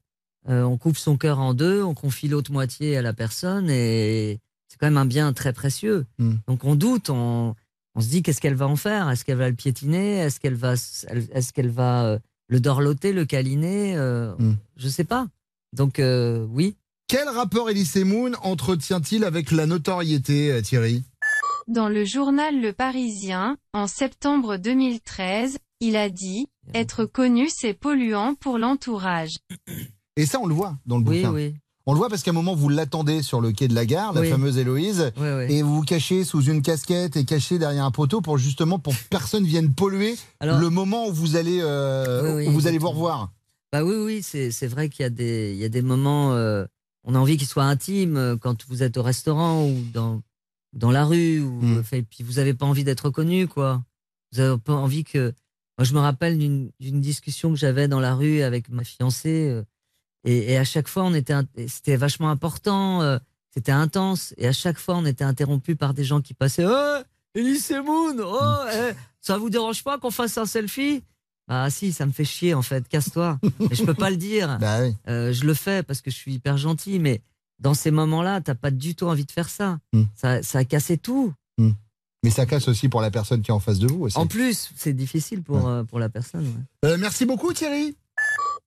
[0.50, 1.84] Euh, on coupe son cœur en deux.
[1.84, 6.06] On confie l'autre moitié à la personne et c'est quand même un bien très précieux.
[6.18, 6.34] Mm.
[6.48, 7.10] Donc on doute.
[7.12, 7.56] On
[7.96, 9.10] on se dit qu'est-ce qu'elle va en faire?
[9.10, 10.18] Est-ce qu'elle va le piétiner?
[10.20, 13.96] Est-ce qu'elle va est-ce qu'elle va euh, le dorloter, le câliner?
[13.96, 14.56] Euh, Mm.
[14.78, 15.28] Je sais pas.
[15.72, 16.76] Donc euh, oui.
[17.10, 21.04] Quel rapport Elise Moon entretient-il avec la notoriété, euh, Thierry?
[21.68, 28.36] Dans le journal Le Parisien, en septembre 2013, il a dit «Être connu c'est polluant
[28.36, 29.38] pour l'entourage».
[30.18, 31.34] Et ça, on le voit dans le Oui, bouquin.
[31.34, 31.56] oui.
[31.88, 34.14] On le voit parce qu'à un moment, vous l'attendez sur le quai de la gare,
[34.14, 34.30] la Oui.
[34.30, 35.12] fameuse Héloïse,
[35.48, 38.94] et vous vous cachez sous une casquette et cachez derrière un poteau pour justement pour
[38.94, 42.68] que personne vienne polluer Alors- le moment où vous allez, euh, Oui, oui, où vous
[42.68, 43.32] allez vous revoir.
[43.74, 46.66] Bah oui, oui, c'est vrai qu'il y a des, il y a des moments, euh,
[47.04, 50.22] on a envie qu'ils soient intimes euh, quand vous êtes au restaurant ou dans,
[50.74, 51.84] dans la rue, ou, Mm.
[52.10, 53.84] puis vous n'avez pas envie d'être reconnu, quoi.
[54.32, 55.34] Vous avez pas envie que.
[55.78, 59.64] Moi, je me rappelle d'une discussion que j'avais dans la rue avec ma fiancée, euh,
[60.26, 61.34] et, et à chaque fois, on était,
[61.68, 63.18] c'était vachement important, euh,
[63.54, 66.66] c'était intense, et à chaque fois, on était interrompu par des gens qui passaient.
[66.68, 66.98] Oh,
[67.34, 71.02] Elise Moon, oh, eh, ça vous dérange pas qu'on fasse un selfie?
[71.50, 73.40] Bah si, ça me fait chier en fait, casse-toi.
[73.60, 74.58] Mais je peux pas le dire.
[74.62, 74.96] Bah oui.
[75.10, 77.22] Euh, je le fais parce que je suis hyper gentil, mais
[77.60, 79.80] dans ces moments-là, t'as pas du tout envie de faire ça.
[79.92, 80.04] Mm.
[80.16, 81.34] Ça, ça a cassé tout.
[82.24, 84.18] Mais ça casse aussi pour la personne qui est en face de vous aussi.
[84.18, 86.46] En plus, c'est difficile pour, euh, pour la personne.
[86.46, 86.90] ouais.
[86.90, 87.96] Euh, merci beaucoup Thierry.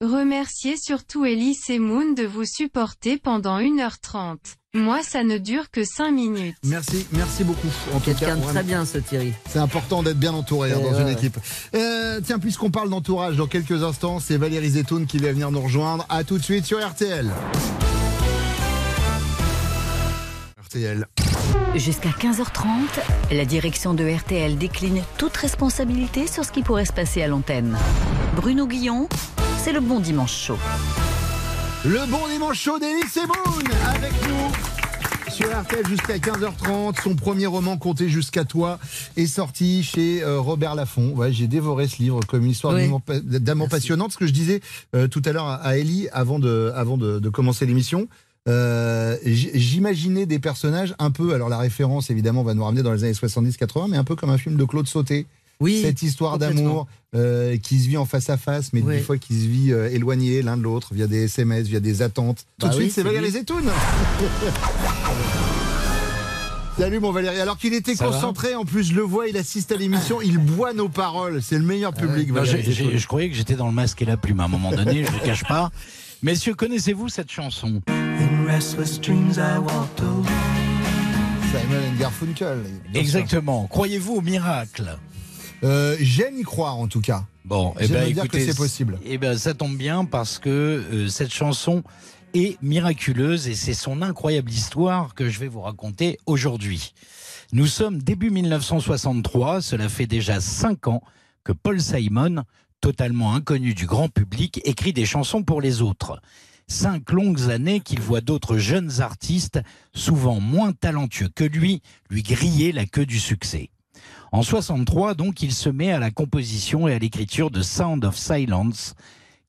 [0.01, 4.39] Remerciez surtout Elise et Moon de vous supporter pendant 1h30.
[4.75, 6.57] Moi ça ne dure que 5 minutes.
[6.65, 7.69] Merci, merci beaucoup.
[7.95, 8.55] En tout cas, Quelqu'un de vraiment.
[8.55, 9.35] très bien, ce Thierry.
[9.51, 11.37] C'est important d'être bien entouré hein, dans une équipe.
[11.75, 15.61] Euh, tiens, puisqu'on parle d'entourage, dans quelques instants, c'est Valérie Zetoun qui va venir nous
[15.61, 16.07] rejoindre.
[16.09, 17.31] À tout de suite sur RTL.
[20.65, 21.07] RTL.
[21.75, 22.67] Jusqu'à 15h30,
[23.31, 27.77] la direction de RTL décline toute responsabilité sur ce qui pourrait se passer à l'antenne.
[28.37, 29.07] Bruno Guillon,
[29.63, 30.59] c'est le bon dimanche chaud.
[31.85, 37.03] Le bon dimanche chaud d'Élise Moon avec nous sur RTL jusqu'à 15h30.
[37.03, 38.79] Son premier roman, Compté jusqu'à toi,
[39.17, 41.11] est sorti chez euh, Robert Laffont.
[41.15, 42.83] Ouais, J'ai dévoré ce livre comme une histoire Oui.
[42.83, 44.13] d'amour pa- d'amour passionnante.
[44.13, 44.61] Ce que je disais
[44.95, 48.07] euh, tout à l'heure à Ellie avant de, avant de, de commencer l'émission.
[48.49, 53.03] euh, J'imaginais des personnages un peu, alors la référence évidemment va nous ramener dans les
[53.05, 55.27] années 70-80, mais un peu comme un film de Claude Sauté.
[55.63, 58.97] Oui, Cette histoire d'amour euh, qui se vit en face à face, mais Oui.
[58.97, 62.03] des fois qui se vit euh, éloigné l'un de l'autre via des SMS, via des
[62.03, 62.45] attentes.
[62.59, 63.31] Tout Bah de oui, suite, c'est Valérie.
[63.31, 63.63] Zetoun.
[66.79, 67.39] Salut mon Valérie.
[67.39, 70.39] Alors qu'il était Ça concentré, en plus je le vois, il assiste à l'émission, il
[70.39, 71.43] boit nos paroles.
[71.43, 72.33] C'est le meilleur public.
[72.33, 72.97] Non, j'ai- j'ai- Zetoun.
[72.99, 75.11] je croyais que j'étais dans le masque et la plume à un moment donné, je
[75.13, 75.71] ne le cache pas.
[76.23, 77.83] Messieurs, connaissez-vous cette chanson?
[81.53, 82.59] Simon and Garfunkel.
[82.63, 83.01] bien sûr.
[83.01, 83.67] Exactement.
[83.67, 84.97] Croyez-vous au miracle?
[85.65, 87.25] Euh, J'aime y croire en tout cas.
[87.45, 88.99] Bon, eh J'aime ben, dire que c'est possible.
[89.05, 91.83] Eh ben, ça tombe bien parce que euh, cette chanson
[92.35, 96.95] est miraculeuse et c'est son incroyable histoire que je vais vous raconter aujourd'hui.
[97.53, 101.03] Nous sommes début 1963, cela fait déjà cinq ans
[101.45, 102.45] que Paul Simon
[102.81, 106.21] totalement inconnu du grand public, écrit des chansons pour les autres.
[106.67, 109.61] Cinq longues années qu'il voit d'autres jeunes artistes,
[109.95, 113.71] souvent moins talentueux que lui, lui griller la queue du succès.
[114.33, 118.17] En 63, donc, il se met à la composition et à l'écriture de Sound of
[118.17, 118.95] Silence,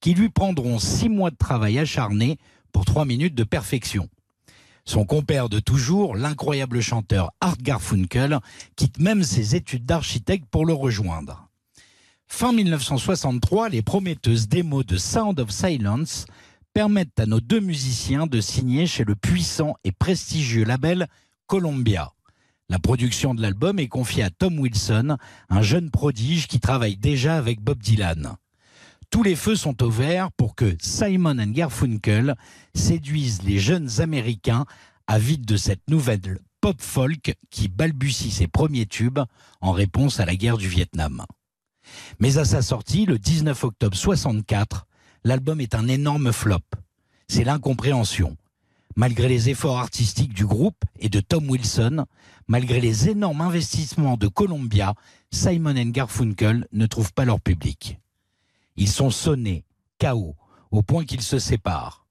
[0.02, 2.38] qui lui prendront six mois de travail acharné
[2.74, 4.10] pour trois minutes de perfection.
[4.84, 8.40] Son compère de toujours, l'incroyable chanteur Art Garfunkel,
[8.76, 11.48] quitte même ses études d'architecte pour le rejoindre.
[12.28, 16.26] Fin 1963, les prometteuses démos de Sound of Silence
[16.74, 21.08] permettent à nos deux musiciens de signer chez le puissant et prestigieux label
[21.48, 22.12] Columbia.
[22.70, 25.18] La production de l'album est confiée à Tom Wilson,
[25.50, 28.36] un jeune prodige qui travaille déjà avec Bob Dylan.
[29.10, 32.36] Tous les feux sont au vert pour que Simon and Garfunkel
[32.74, 34.66] séduisent les jeunes Américains
[35.08, 39.20] avides de cette nouvelle pop folk qui balbutie ses premiers tubes
[39.62, 41.26] en réponse à la guerre du Vietnam.
[42.20, 44.88] Mais à sa sortie, le 19 octobre 64,
[45.26, 46.64] l'album est un énorme flop.
[47.28, 48.38] C'est l'incompréhension.
[48.96, 52.06] Malgré les efforts artistiques du groupe et de Tom Wilson,
[52.48, 54.94] malgré les énormes investissements de Columbia,
[55.32, 58.00] Simon and Garfunkel ne trouvent pas leur public.
[58.76, 59.66] Ils sont sonnés,
[60.00, 60.36] KO,
[60.72, 62.06] au point qu'ils se séparent.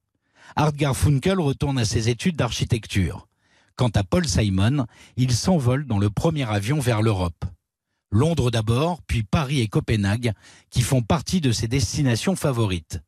[0.57, 3.27] Art Garfunkel retourne à ses études d'architecture.
[3.77, 7.45] Quant à Paul Simon, il s'envole dans le premier avion vers l'Europe.
[8.11, 10.33] Londres d'abord, puis Paris et Copenhague,
[10.71, 13.01] qui font partie de ses destinations favorites.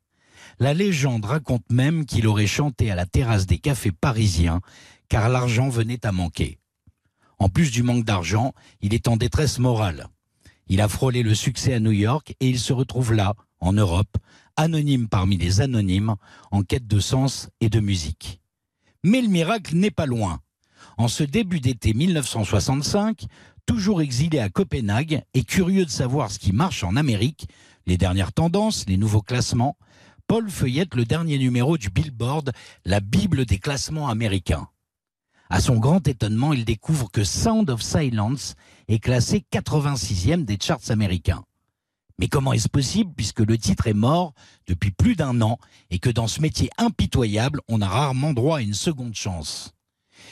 [0.58, 4.60] La légende raconte même qu'il aurait chanté à la terrasse des cafés parisiens,
[5.08, 6.58] car l'argent venait à manquer.
[7.38, 10.08] En plus du manque d'argent, il est en détresse morale.
[10.66, 14.16] Il a frôlé le succès à New York et il se retrouve là, en Europe,
[14.56, 16.16] anonyme parmi les anonymes,
[16.50, 18.40] en quête de sens et de musique.
[19.02, 20.40] Mais le miracle n'est pas loin.
[20.96, 23.26] En ce début d'été 1965,
[23.66, 27.48] toujours exilé à Copenhague et curieux de savoir ce qui marche en Amérique,
[27.86, 29.76] les dernières tendances, les nouveaux classements,
[30.26, 32.52] Paul feuillette le dernier numéro du Billboard,
[32.86, 34.68] la Bible des classements américains.
[35.50, 38.54] À son grand étonnement, il découvre que Sound of Silence
[38.88, 41.44] est classé 86e des charts américains.
[42.18, 44.32] Mais comment est-ce possible puisque le titre est mort
[44.66, 45.58] depuis plus d'un an
[45.90, 49.72] et que dans ce métier impitoyable, on a rarement droit à une seconde chance?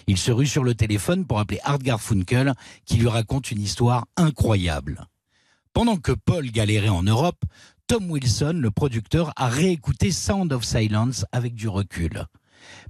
[0.07, 4.07] Il se rue sur le téléphone pour appeler Art Garfunkel qui lui raconte une histoire
[4.17, 5.07] incroyable.
[5.73, 7.43] Pendant que Paul galérait en Europe,
[7.87, 12.27] Tom Wilson, le producteur, a réécouté Sound of Silence avec du recul.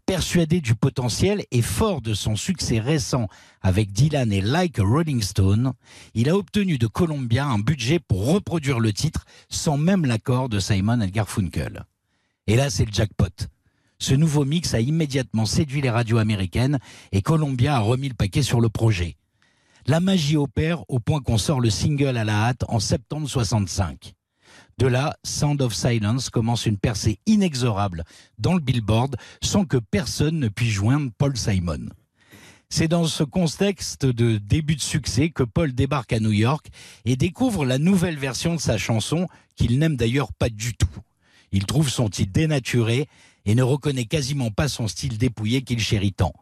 [0.06, 3.28] Persuadé du potentiel et fort de son succès récent
[3.60, 5.72] avec Dylan et Like a Rolling Stone,
[6.14, 10.58] il a obtenu de Columbia un budget pour reproduire le titre sans même l'accord de
[10.58, 11.84] Simon et Garfunkel.
[12.48, 13.46] Et là, c'est le jackpot.
[14.00, 16.80] Ce nouveau mix a immédiatement séduit les radios américaines
[17.12, 19.16] et Columbia a remis le paquet sur le projet.
[19.86, 24.14] La magie opère au point qu'on sort le single à la hâte en septembre 65.
[24.82, 28.02] De là, Sound of Silence commence une percée inexorable
[28.38, 31.90] dans le Billboard sans que personne ne puisse joindre Paul Simon.
[32.68, 36.66] C'est dans ce contexte de début de succès que Paul débarque à New York
[37.04, 40.90] et découvre la nouvelle version de sa chanson qu'il n'aime d'ailleurs pas du tout.
[41.52, 43.06] Il trouve son titre dénaturé
[43.44, 46.34] et ne reconnaît quasiment pas son style dépouillé qu'il chérit tant.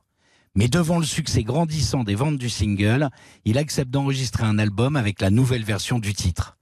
[0.54, 3.10] Mais devant le succès grandissant des ventes du single,
[3.44, 6.56] il accepte d'enregistrer un album avec la nouvelle version du titre.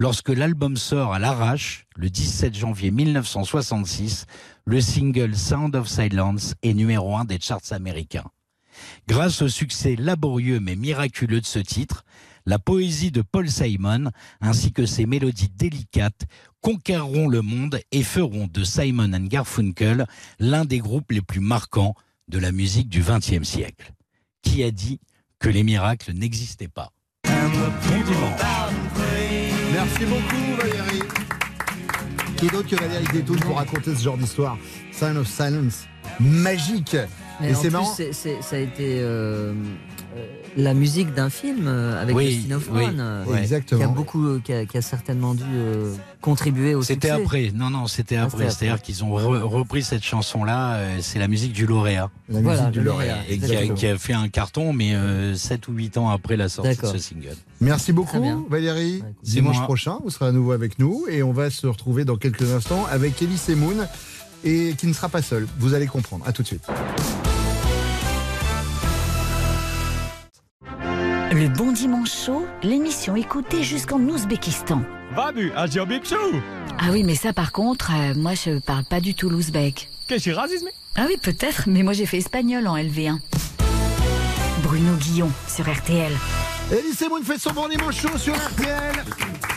[0.00, 4.26] Lorsque l'album sort à l'arrache, le 17 janvier 1966,
[4.64, 8.28] le single Sound of Silence est numéro un des charts américains.
[9.06, 12.04] Grâce au succès laborieux mais miraculeux de ce titre,
[12.44, 16.26] la poésie de Paul Simon ainsi que ses mélodies délicates
[16.60, 20.06] conquerront le monde et feront de Simon Garfunkel
[20.40, 21.94] l'un des groupes les plus marquants
[22.26, 23.92] de la musique du XXe siècle.
[24.42, 24.98] Qui a dit
[25.38, 26.90] que les miracles n'existaient pas?
[29.74, 31.02] Merci beaucoup Valérie.
[32.36, 34.56] Qui d'autre que Valérie Détoun pour raconter ce genre d'histoire?
[34.92, 35.86] Sign of Silence.
[36.20, 36.96] Magique.
[37.40, 37.92] Mais Et c'est plus, marrant.
[37.92, 39.52] c'est- c'est- ça a été euh,
[40.56, 43.36] la musique d'un film euh, avec Oui, Dustin Hoffman, oui, euh.
[43.36, 43.78] Exactement.
[43.80, 47.50] Qui a beaucoup, euh, qui a, qui a certainement dû euh, contribuer au C'était après,
[47.54, 48.50] non, non, c'était Ah, après.
[48.50, 52.10] C'est-à-dire qu'ils ont re- repris cette chanson-là, euh, c'est la musique du lauréat.
[52.28, 53.18] La Voilà, musique du lauréat.
[53.28, 53.74] Et qui a, exactement.
[53.74, 54.94] qui a fait un carton, mais
[55.34, 57.36] 7 ou 8 ans après la sortie de ce single.
[57.60, 58.46] Merci beaucoup.
[58.48, 59.00] Valérie.
[59.02, 59.64] Ouais, Dimanche moi.
[59.64, 62.86] prochain, vous serez à nouveau avec nous et on va se retrouver dans quelques instants
[62.90, 63.88] avec Ellie Semoun
[64.44, 65.46] et qui ne sera pas seule.
[65.58, 66.24] Vous allez comprendre.
[66.28, 66.62] À tout de suite.
[71.34, 74.82] Le Bon Dimanche Chaud, l'émission écoutée jusqu'en Ouzbékistan.
[75.16, 76.16] Vadu, Azerbaïdjan.
[76.78, 79.88] Ah oui, mais ça par contre, euh, moi je parle pas du tout l'ouzbek.
[80.06, 80.68] Qu'est-ce que c'est racisme?
[80.94, 83.18] Ah oui, peut-être, mais moi j'ai fait espagnol en LV1.
[84.62, 86.12] Bruno Guillon sur RTL.
[86.70, 88.94] Ellie Semoun fait son bon dimanche chaud sur RTL.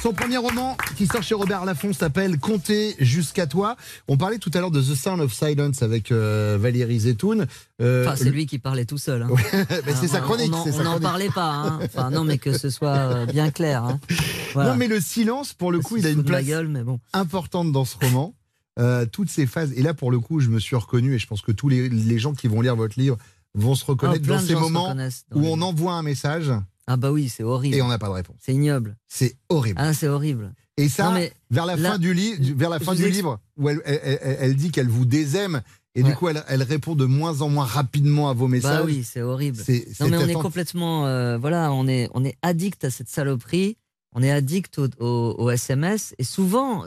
[0.08, 3.76] Son premier roman qui sort chez Robert Laffont s'appelle Compter jusqu'à toi.
[4.08, 7.46] On parlait tout à l'heure de The Sound of Silence avec euh, Valérie Zetoun.
[7.82, 9.24] Euh, Enfin, c'est lui qui parlait tout seul.
[9.24, 9.28] hein.
[9.86, 11.52] mais c'est sa Ah, chronique, On n'en parlait pas.
[11.52, 11.80] hein.
[11.84, 13.84] Enfin, non, mais que ce soit euh, bien clair.
[13.84, 14.00] hein.
[14.54, 14.70] Voilà.
[14.72, 17.02] Non, mais le silence, pour le coup, il a une place gueule, mais bon.
[17.12, 18.34] importante dans ce roman.
[18.80, 19.74] Euh, toutes ces phases.
[19.76, 21.90] Et là, pour le coup, je me suis reconnu, et je pense que tous les,
[21.90, 23.18] les gens qui vont lire votre livre
[23.56, 24.96] vont se reconnaître Ah, plein dans ces moments
[25.36, 26.54] où les on envoie un message
[26.88, 27.76] Ah bah oui, c'est horrible.
[27.76, 28.38] et on n'a pas de réponse.
[28.40, 28.96] C'est ignoble.
[29.08, 29.80] C'est horrible.
[29.82, 30.54] Ah, c'est horrible.
[30.78, 33.40] Et ça, Non, mais vers la là, fin du, li- vers la fin du livre,
[33.58, 35.62] où elle, elle- elle- elle dit qu'elle vous désaime,
[35.96, 36.10] et Ouais.
[36.10, 38.80] du coup, elle, elle répond de moins en moins rapidement à vos messages.
[38.80, 39.58] Bah oui, c'est horrible.
[39.58, 41.08] C'est- Non, mais on est complètement.
[41.08, 43.78] euh, voilà, on est, on est addict à cette saloperie.
[44.14, 46.14] On est addict au, au- au SMS.
[46.20, 46.86] Et souvent,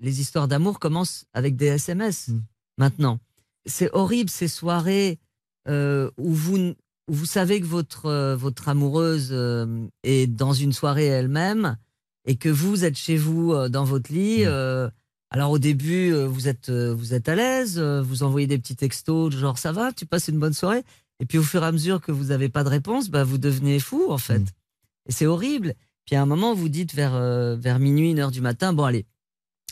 [0.00, 2.40] les histoires d'amour commencent avec des SMS Mm.
[2.78, 3.20] maintenant.
[3.66, 5.18] C'est horrible ces soirées
[5.68, 6.74] euh, où, vous,
[7.08, 11.76] vous savez que votre, euh, votre amoureuse euh, est dans une soirée elle-même
[12.26, 14.44] et que vous êtes chez vous euh, dans votre lit.
[14.44, 14.88] euh,
[15.30, 19.58] alors au début, vous êtes, vous êtes à l'aise, vous envoyez des petits textos, genre
[19.58, 20.82] ça va, tu passes une bonne soirée.
[21.20, 23.36] Et puis au fur et à mesure que vous n'avez pas de réponse, bah, vous
[23.36, 24.40] devenez fou en fait.
[25.06, 25.74] Et c'est horrible.
[26.06, 27.12] Puis à un moment, vous dites vers,
[27.58, 29.04] vers minuit, une heure du matin, bon allez,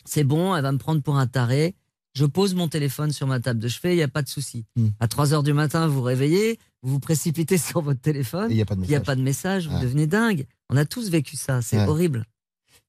[0.05, 1.75] c'est bon, elle va me prendre pour un taré.
[2.12, 4.64] Je pose mon téléphone sur ma table de chevet, il n'y a pas de souci.
[4.77, 4.88] Mm.
[5.01, 8.62] À 3 heures du matin, vous réveillez, vous vous précipitez sur votre téléphone, il n'y
[8.62, 9.03] a a message.
[9.05, 9.83] pas de message, vous Ouais.
[9.83, 10.46] devenez dingue.
[10.70, 11.87] On a tous vécu ça, c'est Ouais.
[11.87, 12.25] horrible.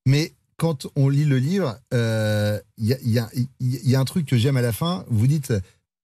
[0.05, 3.29] Mais quand on lit le livre, euh, il y, a, il y a-
[3.59, 5.03] il y a un truc que j'aime à la fin.
[5.09, 5.53] Vous dites,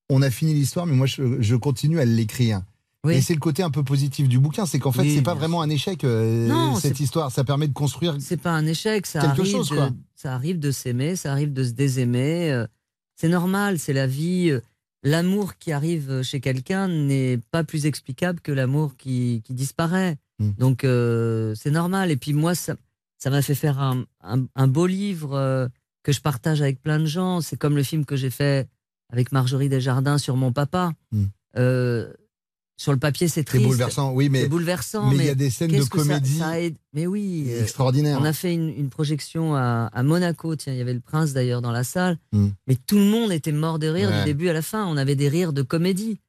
[0.10, 2.62] on a fini l'histoire, mais moi, je, je continue à l'écrire.
[3.06, 3.16] Oui.
[3.16, 5.34] Et c'est le côté un peu positif du bouquin, c'est qu'en fait, Oui, c'est pas
[5.36, 7.32] vraiment un échec, euh, Non, cette histoire.
[7.32, 8.16] Ça permet de construire.
[8.20, 9.90] C'est pas un échec, ça Quelque arrive, chose, de, quoi.
[10.16, 12.52] ça arrive de s'aimer, ça arrive de se désaimer.
[12.52, 12.66] euh,
[13.16, 14.52] C'est normal, c'est la vie.
[15.04, 20.18] L'amour qui arrive chez quelqu'un n'est pas plus explicable que l'amour qui, qui disparaît.
[20.40, 20.52] Mm.
[20.58, 22.10] Donc euh, c'est normal.
[22.12, 22.76] Et puis moi, ça
[23.18, 25.68] ça m'a fait faire un, un- un beau livre euh,
[26.04, 27.42] que je partage avec plein de gens.
[27.42, 28.68] C'est comme le film que j'ai fait
[29.10, 30.94] avec Marjorie Desjardins sur mon papa.
[31.12, 31.24] Mm.
[31.58, 32.14] Euh,
[32.76, 33.66] sur le papier, c'est C'est triste.
[33.66, 35.10] bouleversant, oui, mais C'est bouleversant.
[35.12, 37.46] mais il y a des scènes de ça- comédie ça aide- Mais oui.
[37.50, 38.18] euh, extraordinaires.
[38.20, 40.56] on a fait une, une projection à, à Monaco.
[40.56, 42.18] Tiens, il y avait le prince d'ailleurs dans la salle.
[42.32, 42.48] Mm.
[42.68, 44.20] Mais tout le monde était mort de rire Ouais.
[44.20, 44.86] du début à la fin.
[44.88, 46.20] On avait des rires de comédie.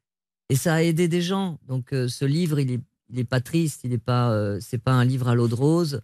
[0.51, 1.59] Et ça a aidé des gens.
[1.67, 2.81] Donc euh, ce livre, il est,
[3.11, 3.81] il est pas triste.
[3.85, 6.03] Il est pas, euh, c'est pas un livre à l'eau de rose.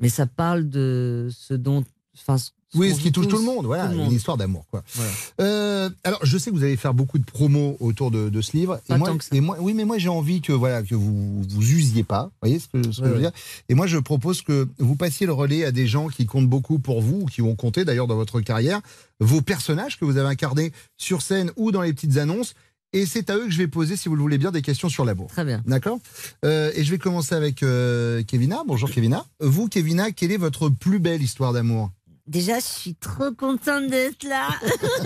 [0.00, 1.84] Mais ça parle de ce dont.
[2.26, 2.36] Enfin,
[2.74, 4.82] Oui, ce qui touche tout le monde, voilà, une histoire d'amour, quoi.
[4.94, 5.10] Voilà.
[5.40, 8.56] Euh, alors, je sais que vous allez faire beaucoup de promos autour de, de ce
[8.56, 8.80] livre.
[8.88, 9.34] Pas et moi, tant que ça.
[9.34, 12.24] et moi, oui, mais moi, j'ai envie que voilà que vous vous usiez pas.
[12.24, 13.20] Vous voyez ce que, ce que Ouais, je veux ouais.
[13.20, 13.32] dire?
[13.68, 16.78] Et moi, je propose que vous passiez le relais à des gens qui comptent beaucoup
[16.78, 18.80] pour vous, ou qui ont compté d'ailleurs dans votre carrière,
[19.20, 22.54] vos personnages que vous avez incarnés sur scène ou dans les petites annonces.
[22.92, 24.88] Et c'est à eux que je vais poser, si vous le voulez bien, des questions
[24.88, 25.26] sur l'amour.
[25.28, 25.60] Très bien.
[25.66, 25.98] D'accord?
[26.44, 28.62] Euh, Et je vais commencer avec euh, Kevina.
[28.68, 29.26] Bonjour Kevina.
[29.40, 31.90] Vous, Kevina, quelle est votre plus belle histoire d'amour?
[32.26, 34.48] Déjà, je suis trop contente d'être là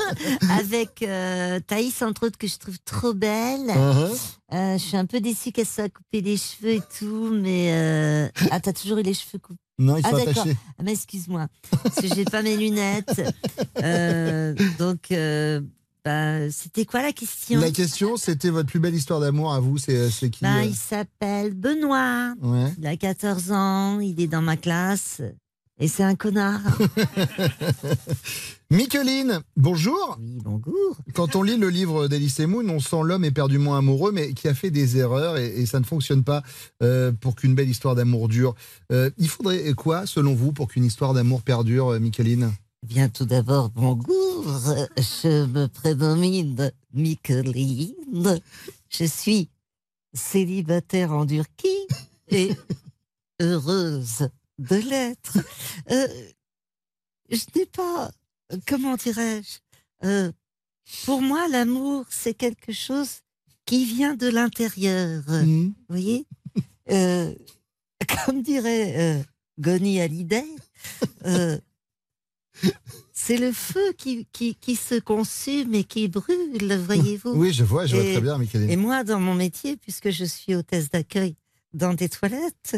[0.57, 3.67] avec euh, Thaïs, entre autres, que je trouve trop belle.
[3.67, 4.17] Uh-huh.
[4.55, 7.73] Euh, je suis un peu déçue qu'elle soit coupée les cheveux et tout, mais...
[7.73, 10.57] euh, Ah, t'as toujours eu les cheveux coupés Non, ils ah, sont attachés.
[10.79, 11.49] Ah, mais excuse-moi,
[11.83, 13.21] parce que j'ai pas mes lunettes.
[13.83, 15.13] Euh, donc,
[16.05, 17.61] bah, c'était quoi la question?
[17.61, 21.53] La question, c'était votre plus belle histoire d'amour à vous, c'est qui Bah, Il s'appelle
[21.55, 22.35] Benoît.
[22.41, 22.73] Ouais.
[22.79, 25.21] Il a 14 ans, il est dans ma classe.
[25.81, 26.61] Et c'est un connard.
[28.71, 30.19] Micheline, bonjour.
[30.21, 30.97] Oui, bonjour.
[31.15, 34.55] Quand on lit le livre d'Elise Moon, on sent l'homme éperdument amoureux, mais qui a
[34.55, 36.43] fait des erreurs et, et ça ne fonctionne pas
[36.83, 38.57] euh, pour qu'une belle histoire d'amour dure.
[38.91, 42.53] Euh, il faudrait quoi, selon vous, pour qu'une histoire d'amour perdure, euh, Micheline?
[42.85, 44.45] Bien, tout d'abord, bonjour.
[44.97, 48.41] Je me prénomine Micheline.
[48.89, 49.49] Je suis
[50.13, 51.87] célibataire en Turquie
[52.31, 52.51] et
[53.41, 55.39] heureuse de l'être.
[55.91, 56.07] Euh,
[57.31, 58.11] je n'ai pas,
[58.67, 59.59] comment dirais-je,
[60.07, 60.33] euh,
[61.05, 63.21] pour moi, l'amour, c'est quelque chose
[63.67, 65.23] qui vient de l'intérieur.
[65.27, 66.27] Vous voyez
[66.91, 67.35] Euh,
[68.27, 69.23] Comme dirait
[69.59, 70.47] Goni Hallyday,
[73.13, 77.31] c'est le feu qui, qui, qui se consume et qui brûle, voyez-vous.
[77.33, 78.71] Oui, je vois, je vois Et- très bien, Micheline.
[78.71, 81.37] Et moi, dans mon métier, puisque je suis hôtesse d'accueil
[81.75, 82.77] dans des toilettes,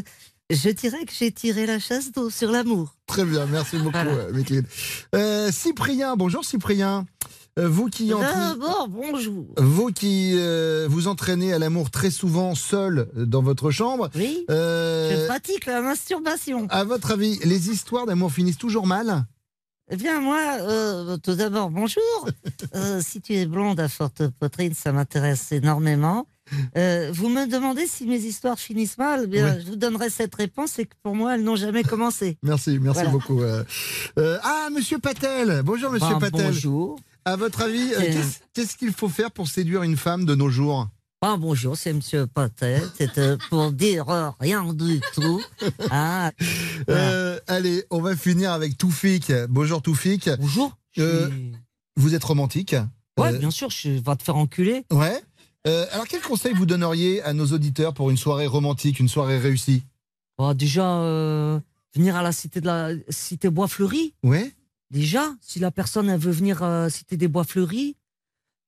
[0.51, 2.95] je dirais que j'ai tiré la chasse d'eau sur l'amour.
[3.07, 4.67] Très bien, merci beaucoup, euh, Micheline.
[5.15, 7.07] Euh, Cyprien, bonjour Cyprien.
[7.59, 9.47] Euh, vous qui D'abord, bonjour.
[9.57, 14.09] Vous qui euh, vous entraînez à l'amour très souvent seul dans votre chambre.
[14.15, 14.45] Oui.
[14.49, 16.67] Je pratique la masturbation.
[16.71, 19.25] à votre avis, les histoires d'amour finissent toujours mal?
[19.93, 22.03] Eh bien, moi, euh, tout d'abord, bonjour.
[22.77, 26.27] Euh, si tu es blonde à forte poitrine, ça m'intéresse énormément.
[26.77, 29.27] Euh, vous me demandez si mes histoires finissent mal.
[29.27, 29.63] Bien, Oui.
[29.65, 30.73] je vous donnerai cette réponse.
[30.77, 32.39] C'est que pour moi, elles n'ont jamais commencé.
[32.43, 33.11] Merci, merci Voilà.
[33.11, 33.43] beaucoup.
[33.43, 33.65] euh.
[34.19, 35.63] Euh, ah, monsieur Patel.
[35.65, 36.47] Bonjour, monsieur Ben, Patel.
[36.47, 36.99] bonjour.
[37.25, 37.91] À votre avis,
[38.55, 40.89] qu'est-ce- qu'il faut faire pour séduire une femme de nos jours?
[41.23, 42.83] Ah, bonjour, c'est Monsieur Patel.
[42.97, 45.43] C'est euh, pour dire euh, rien du tout.
[45.91, 46.31] Ah,
[46.89, 49.31] Euh, Allez, on va finir avec Toufik.
[49.51, 50.31] Bonjour Toufik.
[50.41, 50.75] Bonjour.
[51.97, 52.75] Vous êtes romantique?
[53.19, 54.85] Ouais, Euh, bien sûr, je vais te faire enculer.
[54.91, 55.21] Ouais.
[55.67, 59.39] Euh, alors, quel conseil vous donneriez à nos auditeurs pour une soirée romantique, une soirée
[59.39, 59.83] réussie?
[60.39, 61.61] Bon, déjà, euh,
[61.95, 64.15] venir à la cité de la cité Bois Fleuri.
[64.23, 64.53] Ouais.
[64.91, 67.95] Déjà, si la personne elle veut venir à la cité des Bois Fleuris,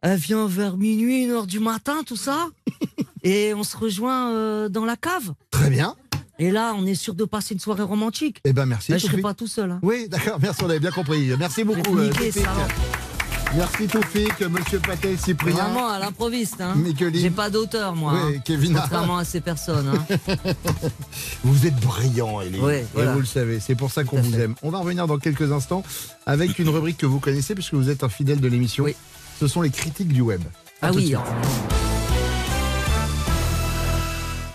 [0.02, 2.48] elle vient vers minuit, une heure du matin, tout ça,
[3.24, 5.32] et on se rejoint euh, dans la cave.
[5.50, 5.96] Très bien.
[6.38, 8.38] Et là, on est sûr de passer une soirée romantique.
[8.44, 8.90] Eh ben merci.
[8.92, 9.22] Là, je serai Toufik.
[9.22, 9.70] pas tout seul.
[9.70, 9.80] hein.
[9.82, 11.30] Oui, d'accord, merci, on avait bien compris.
[11.38, 11.96] Merci beaucoup.
[13.54, 15.52] Merci Toufik, monsieur Patel Cyprien.
[15.54, 16.60] Vraiment à l'improviste.
[16.62, 16.74] Hein.
[17.12, 18.14] J'ai pas d'auteur, moi.
[18.14, 18.40] Oui, hein.
[18.44, 18.72] Kevin.
[18.74, 19.92] Contrairement à ces personnes.
[19.94, 20.16] hein.
[21.44, 22.58] Vous êtes brillant, Elie.
[22.62, 23.12] Oui, Et voilà.
[23.12, 24.40] vous le savez, c'est pour ça qu'on vous fait.
[24.44, 24.54] aime.
[24.62, 25.82] On va revenir dans quelques instants
[26.24, 28.86] avec une rubrique que vous connaissez puisque vous êtes un fidèle de l'émission.
[29.38, 30.40] Ce sont les critiques du web.
[30.80, 31.08] À Ah oui.
[31.08, 31.18] suite.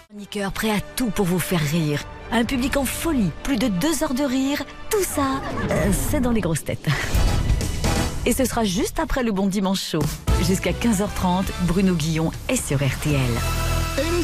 [0.10, 2.02] Chroniqueur prêt à tout pour vous faire rire.
[2.32, 4.64] Un public en folie, plus de deux heures de rire.
[4.90, 5.40] Tout ça,
[5.70, 6.88] euh, c'est dans les grosses têtes.
[8.28, 10.04] Et ce sera juste après le bon dimanche chaud.
[10.46, 13.67] Jusqu'à 15h30, Bruno Guillon est sur RTL.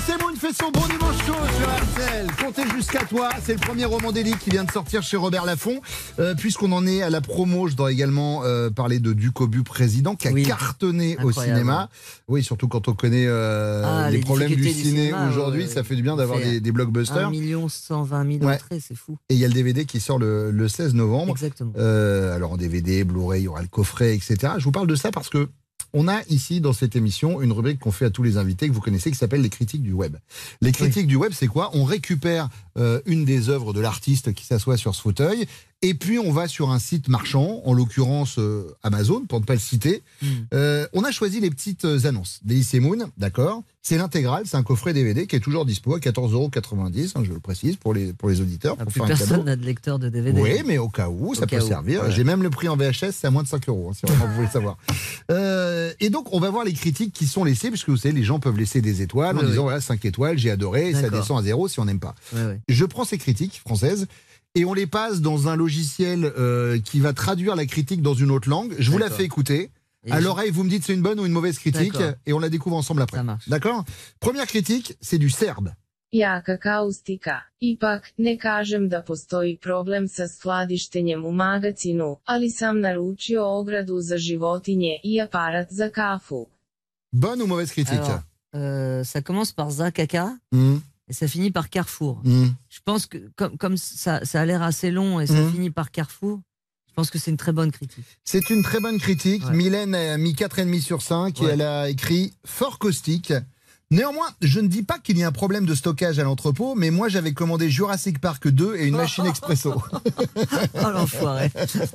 [0.07, 2.27] Elie Semoun fait son bon dimanche chaud sur RTL.
[2.43, 3.29] Comptez jusqu'à toi.
[3.43, 5.79] C'est le premier roman d'Elie qui vient de sortir chez Robert Laffont.
[6.19, 10.15] Euh, Puisqu'on en est à la promo, je dois également euh, parler de Ducobu président
[10.15, 10.43] qui a Oui.
[10.43, 11.89] cartonné au cinéma.
[12.27, 15.63] Oui, surtout quand on connaît euh, Ah, les, les problèmes du ciné aujourd'hui.
[15.63, 17.27] ouais, ça fait du bien d'avoir des, des blockbusters.
[17.27, 18.55] 1 million 120 000 Ouais.
[18.55, 19.17] entrées, c'est fou.
[19.29, 21.31] Et il y a le DVD qui sort le, le 16 novembre.
[21.31, 21.73] Exactement.
[21.77, 24.53] Alors en DVD, Blu-ray, il y aura le coffret, etc.
[24.57, 25.49] Je vous parle de ça parce que
[25.93, 28.73] on a ici dans cette émission une rubrique qu'on fait à tous les invités que
[28.73, 30.17] vous connaissez qui s'appelle les critiques du web.
[30.61, 31.69] Les critiques du web, c'est quoi?
[31.73, 35.45] On récupère euh, une des œuvres de l'artiste qui s'assoit sur ce fauteuil
[35.83, 39.53] et puis on va sur un site marchand, en l'occurrence euh, Amazon, pour ne pas
[39.53, 40.01] le citer.
[40.21, 40.27] Hmm.
[40.53, 42.39] Euh, on a choisi les petites euh, annonces.
[42.45, 47.11] Daisy Moon, d'accord C'est l'intégrale, c'est un coffret DVD qui est toujours dispo à 14,90€,
[47.15, 48.77] hein, je le précise pour les, pour les auditeurs.
[48.77, 49.17] Pour faire cadeau.
[49.17, 50.39] personne n'a de lecteur de DVD.
[50.39, 51.99] Oui, mais au cas où, ça peut où, servir.
[51.99, 52.15] voilà.
[52.15, 54.27] J'ai même le prix en VHS, c'est à moins de 5 euros, hein, si vraiment
[54.27, 54.77] vous voulez savoir.
[55.31, 58.23] Euh, et donc, on va voir les critiques qui sont laissées, puisque vous savez, les
[58.23, 61.39] gens peuvent laisser des étoiles en Oui, disant, voilà, 5 étoiles, j'ai adoré, ça descend
[61.39, 62.15] à zéro si on n'aime pas.
[62.69, 64.07] Je prends ces critiques françaises
[64.55, 68.31] et on les passe dans un logiciel euh, qui va traduire la critique dans une
[68.31, 68.75] autre langue.
[68.79, 69.71] Je vous la fais écouter.
[70.05, 71.95] Et à je- l'oreille, vous me dites c'est une bonne ou une mauvaise critique
[72.25, 73.17] et on la découvre ensemble après.
[73.17, 73.47] Ça marche.
[73.49, 73.83] D'accord
[74.19, 75.71] Première critique, c'est du serbe.
[76.13, 77.41] Jaka kaustika.
[77.61, 84.17] Ipak, ne kažem da postoji problem sa skladištenjem u magacinu, ali sam naručio ogradu za
[84.17, 86.45] životinje i aparat za kafu.
[87.11, 88.21] Bonne ou mauvaise critique Alors,
[88.55, 90.77] euh, ça commence par Zakaka Hmm,
[91.09, 92.21] et ça finit par Carrefour.
[92.23, 92.47] hmm.
[92.69, 95.51] Je pense que comme, comme ça, ça a l'air assez long et ça Mhm.
[95.51, 96.39] finit par Carrefour,
[96.87, 98.05] je pense que c'est une très bonne critique.
[98.23, 99.43] C'est une très bonne critique.
[99.45, 99.55] Ouais.
[99.55, 103.33] Mylène a mis 4,5 sur 5 et elle a écrit fort caustique.
[103.91, 106.89] Néanmoins, je ne dis pas qu'il y a un problème de stockage à l'entrepôt, mais
[106.89, 109.73] moi j'avais commandé Jurassic Park 2 et une machine expresso.
[110.75, 111.51] Oh l'enfoiré.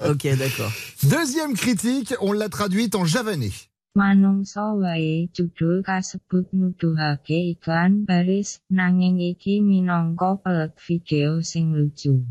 [0.08, 0.70] ok, d'accord.
[1.04, 3.50] Deuxième critique, on l'a traduite en javanais.
[3.96, 12.24] Manungsa wae judul kasebut nuduhake iklan baris nanging iki minangka pelet video sing lucu.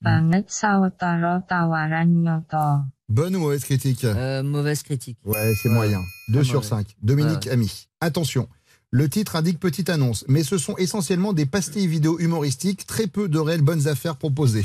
[0.00, 2.86] Banget sawetara tawaran nyata.
[3.08, 4.04] Bonne ou mauvaise critique?
[4.04, 5.18] Euh, mauvaise critique.
[5.24, 6.00] Ouais, c'est moyen.
[6.28, 6.68] 2 Très sur mauvais.
[6.68, 6.96] 5.
[7.02, 7.52] Dominique ouais.
[7.52, 7.88] Ami.
[8.00, 8.48] Attention.
[8.90, 13.28] Le titre indique petite annonce, mais ce sont essentiellement des pastilles vidéo humoristiques, très peu
[13.28, 14.64] de réelles bonnes affaires proposées.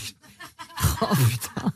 [1.00, 1.72] Oh putain.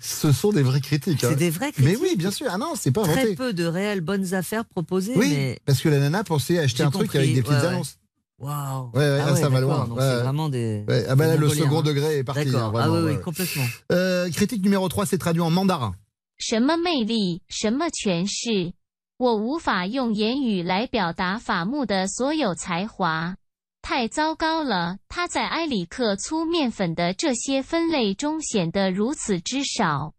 [0.00, 1.22] Ce sont des vraies critiques.
[1.24, 1.28] hein.
[1.30, 2.02] C'est des vraies Mais critiques.
[2.02, 2.46] oui, bien sûr.
[2.50, 3.34] Ah non, c'est pas Très inventé.
[3.34, 6.84] peu de réelles bonnes affaires proposées, Oui, mais parce que la nana pensait acheter J'ai
[6.84, 7.66] un truc compris, avec des petites ouais, ouais.
[7.68, 7.96] annonces.
[8.38, 8.90] waouh.
[8.94, 9.88] Ouais, ouais, ah, ça va d'accord, loin.
[9.88, 10.22] Donc Ouais, c'est ouais.
[10.22, 10.84] vraiment des.
[10.88, 11.82] Ouais, ah bah là, des le mongoliens, second hein.
[11.82, 12.44] degré est parti.
[12.46, 12.62] D'accord.
[12.62, 13.22] hein, ah vraiment, oui, ouais, oui, ouais.
[13.22, 13.64] complètement.
[13.92, 15.94] Euh, critique numéro 3, c'est traduit en mandarin.
[16.38, 18.72] 什么魅力，什么诠释，
[19.18, 23.34] 我无法用言语来表达法木的所有才华。
[23.83, 30.13] 太糟糕了，他在埃里克粗面粉的这些分类中显得如此之少。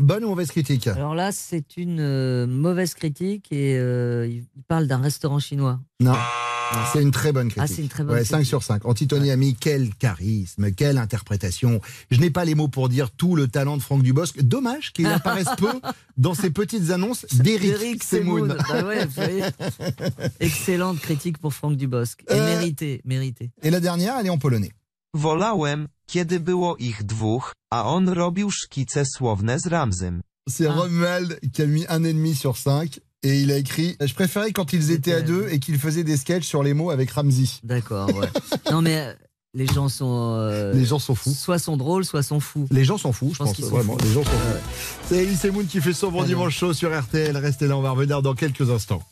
[0.00, 0.86] Bonne ou mauvaise critique?
[0.86, 5.80] Alors là, c'est une euh, mauvaise critique et euh, il parle d'un restaurant chinois.
[6.00, 6.14] Non.
[6.92, 7.62] C'est une très bonne critique.
[7.64, 8.48] Ah, c'est une très bonne ouais, 5 critique.
[8.48, 8.84] sur 5.
[8.84, 11.80] Antitonie a mis quel charisme, quelle interprétation.
[12.10, 14.38] Je n'ai pas les mots pour dire tout le talent de Franck Dubosc.
[14.42, 15.72] Dommage qu'il apparaisse peu
[16.18, 18.54] dans ces petites annonces d'Éric Semoun.
[18.68, 19.08] Bah ouais.
[20.40, 22.20] Excellente critique pour Franck Dubosc.
[22.28, 23.50] Et Euh, mérité, mérité.
[23.62, 24.72] Et la dernière, elle est en polonais.
[25.14, 30.20] Wolałem, kiedy było ich dwóch, a on robił szkice słowne z Ramzem.
[30.50, 33.00] C'est Romuald qui a mis un et demi sur 5.
[33.22, 36.16] Et il a écrit Je préférais quand ils étaient à deux et qu'ils faisaient des
[36.16, 37.46] sketchs sur les mots avec Ramsey.
[37.64, 38.28] D'accord, ouais.
[38.70, 39.12] non, mais euh,
[39.54, 40.34] les gens sont.
[40.38, 41.34] euh, Les gens sont fous.
[41.34, 42.66] Soit sont drôles, soit sont fous.
[42.70, 43.98] Les gens sont fous, je, pense, qu'ils sont vraiment.
[43.98, 44.04] fous.
[44.06, 44.58] Les gens sont fous.
[45.08, 47.36] C'est Elise Moon qui fait son bon dimanche chaud sur RTL.
[47.36, 49.02] Restez là, on va revenir dans quelques instants.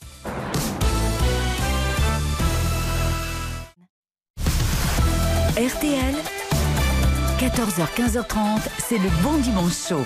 [7.57, 10.05] 14h, 15h30, c'est le bon dimanche chaud.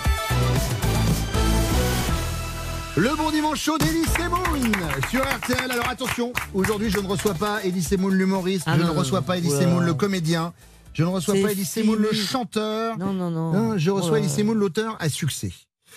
[2.96, 4.70] Le bon dimanche chaud d'Elise Moon
[5.10, 5.68] sur RTL.
[5.70, 8.98] Alors attention, aujourd'hui je ne reçois pas Elise Moon l'humoriste, Ah je non, ne non,
[9.00, 9.26] reçois non.
[9.26, 9.66] pas Elise.
[9.66, 10.52] Moon le comédien,
[10.92, 12.96] je ne reçois pas Elise Moon le chanteur.
[12.98, 13.76] Non, non, non.
[13.76, 14.20] je reçois Oula.
[14.20, 15.52] Elise Moon l'auteur à succès.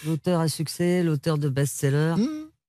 [0.07, 2.15] L'auteur à succès, l'auteur de best-seller,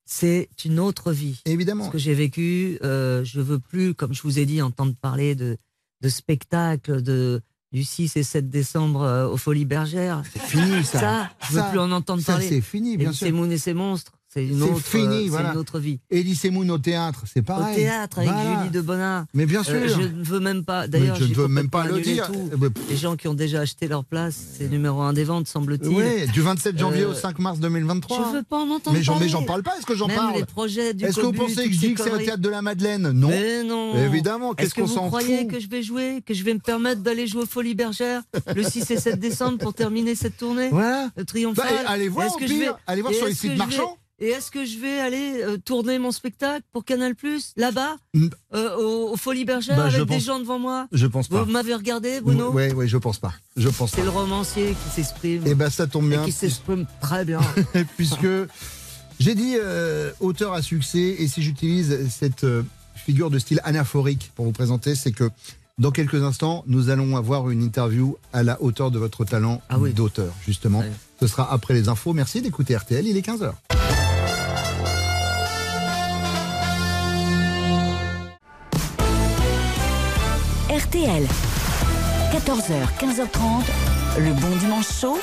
[0.05, 1.41] c'est une autre vie.
[1.47, 1.51] Hmm.
[1.51, 1.87] Évidemment.
[1.87, 5.35] Ce que j'ai vécu, euh, je veux plus, comme je vous ai dit, entendre parler
[5.35, 5.57] de,
[6.03, 7.41] de spectacles de,
[7.75, 10.23] du 6 et 7 décembre euh, aux Folies Bergères.
[10.33, 11.29] C'est fini, ça.
[11.49, 12.49] je veux Ça, plus en entendre ça, parler.
[12.49, 13.27] c'est fini, bien Et sûr.
[13.27, 14.13] C'est Moon et ses monstres.
[14.35, 15.53] C'est une autre, fini, euh, voilà.
[15.53, 16.01] une autre vie.
[16.11, 17.75] Elise Moon au théâtre, c'est pareil.
[17.75, 18.59] Au théâtre avec Voilà.
[18.59, 19.27] Julie de Bonnard.
[19.33, 19.75] Mais bien sûr.
[19.75, 20.89] Euh, je ne veux même pas.
[20.89, 22.29] D'ailleurs, je ne veux même pas le dire.
[22.53, 25.47] Euh, bah, Les gens qui ont déjà acheté leur place, c'est numéro un des ventes,
[25.47, 25.97] semble-t-il.
[25.97, 28.31] Oui, du 27 janvier Euh, au 5 mars 2023.
[28.33, 29.29] Je veux pas en entendre mais j'en, mais parler.
[29.31, 31.73] j'en parle pas, est-ce que j'en parle les projets du Est-ce que vous pensez que
[31.73, 33.13] je dis que c'est le théâtre de la Madeleine?
[33.13, 33.29] Non.
[33.29, 33.95] Mais non.
[33.97, 36.43] Évidemment, qu'est-ce Est-ce que qu'on vous s'en croyez fout que je vais jouer, que je
[36.43, 38.23] vais me permettre d'aller jouer aux Folies Bergères
[38.53, 40.71] le 6 et 7 décembre pour terminer cette tournée?
[40.73, 41.11] Voilà.
[41.17, 41.67] Le triomphal.
[41.69, 42.37] Bah, allez voir,
[42.89, 43.97] Allez voir sur les sites marchands.
[44.25, 47.97] Et est-ce que je vais aller euh, tourner mon spectacle pour Canal Plus là-bas,
[48.55, 50.87] euh, aux, aux Folies Bergères, Bah, avec des gens devant moi?
[50.93, 51.43] Je pense pas.
[51.43, 52.51] Vous m'avez regardé, Bruno?
[52.51, 53.35] Oui, oui, je pense pas.
[53.55, 53.99] Je pense pas.
[53.99, 55.43] C'est le romancier qui s'exprime.
[55.45, 56.25] Eh ben, ça tombe Et bien.
[56.25, 57.39] qui s'exprime très bien.
[57.99, 58.27] puisque
[59.21, 62.63] j'ai dit euh, auteur à succès, et si j'utilise cette euh,
[62.95, 65.29] figure de style anaphorique pour vous présenter, c'est que
[65.77, 69.77] dans quelques instants, nous allons avoir une interview à la hauteur de votre talent Ah
[69.95, 70.83] d'auteur, justement.
[71.21, 72.15] Ce sera après les infos.
[72.15, 73.53] Merci d'écouter RTL, il est 15h.
[80.95, 81.27] RTL,
[82.33, 85.19] 14h, 15h30, le bon dimanche chaud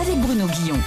[0.00, 0.78] avec Bruno Guillon.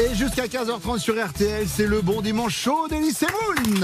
[0.00, 3.82] Et jusqu'à 15h30 sur RTL, c'est le bon dimanche chaud d'Elise Moon.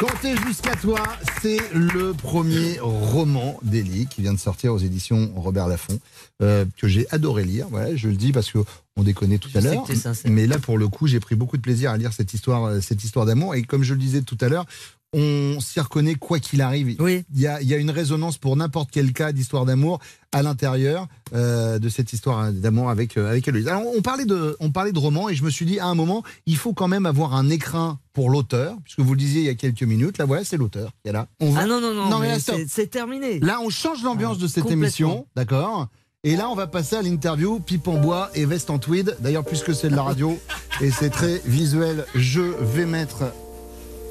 [0.00, 1.00] Comptez jusqu'à toi,
[1.42, 5.98] c'est le premier roman d'Elie qui vient de sortir aux éditions Robert Laffont,
[6.42, 7.66] euh, que j'ai adoré lire.
[7.70, 8.58] Voilà, je le dis parce que
[8.96, 9.86] on déconnait tout Je à l'heure.
[10.24, 12.80] Mais là, pour le coup, j'ai pris beaucoup de plaisir à lire cette histoire, euh,
[12.80, 13.54] cette histoire d'amour.
[13.54, 14.66] Et comme je le disais tout à l'heure,
[15.14, 16.90] on s'y reconnaît quoi qu'il arrive.
[16.90, 20.00] Il, y a, il y a une résonance pour n'importe quel cas d'histoire d'amour
[20.32, 23.68] à l'intérieur euh, de cette histoire d'amour avec, euh, avec Héloïse.
[23.68, 25.94] Alors, on parlait, de, on parlait de roman et je me suis dit, à un
[25.94, 29.46] moment, il faut quand même avoir un écrin pour l'auteur, puisque vous le disiez il
[29.46, 30.18] y a quelques minutes.
[30.18, 31.28] Là, voilà, c'est l'auteur qui est là.
[31.40, 33.38] On va- Ah non, non, non, mais mais c'est- terminé.
[33.40, 35.88] Là, on change l'ambiance de cette émission, d'accord?
[36.26, 39.14] Et là, on va passer à l'interview pipe en bois et veste en tweed.
[39.20, 40.38] D'ailleurs, puisque c'est de la radio
[40.80, 43.24] et c'est très visuel, je vais mettre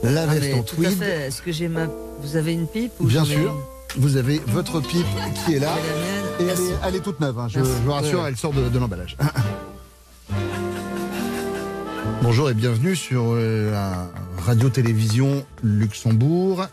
[0.04, 0.98] la veste en tout à tweed.
[1.00, 1.28] fait.
[1.28, 1.88] Est-ce que j'ai ma.
[2.22, 3.54] Vous avez une pipe ou Bien sûr.
[3.96, 5.06] une Vous avez votre pipe
[5.46, 5.74] qui est là.
[6.40, 8.30] Et elle est, elle est toute neuve, hein, je, vous rassure, Ouais.
[8.30, 9.16] elle sort de, de l'emballage.
[12.24, 14.10] Bonjour et bienvenue sur euh, la
[14.44, 16.66] radio-télévision Luxembourg.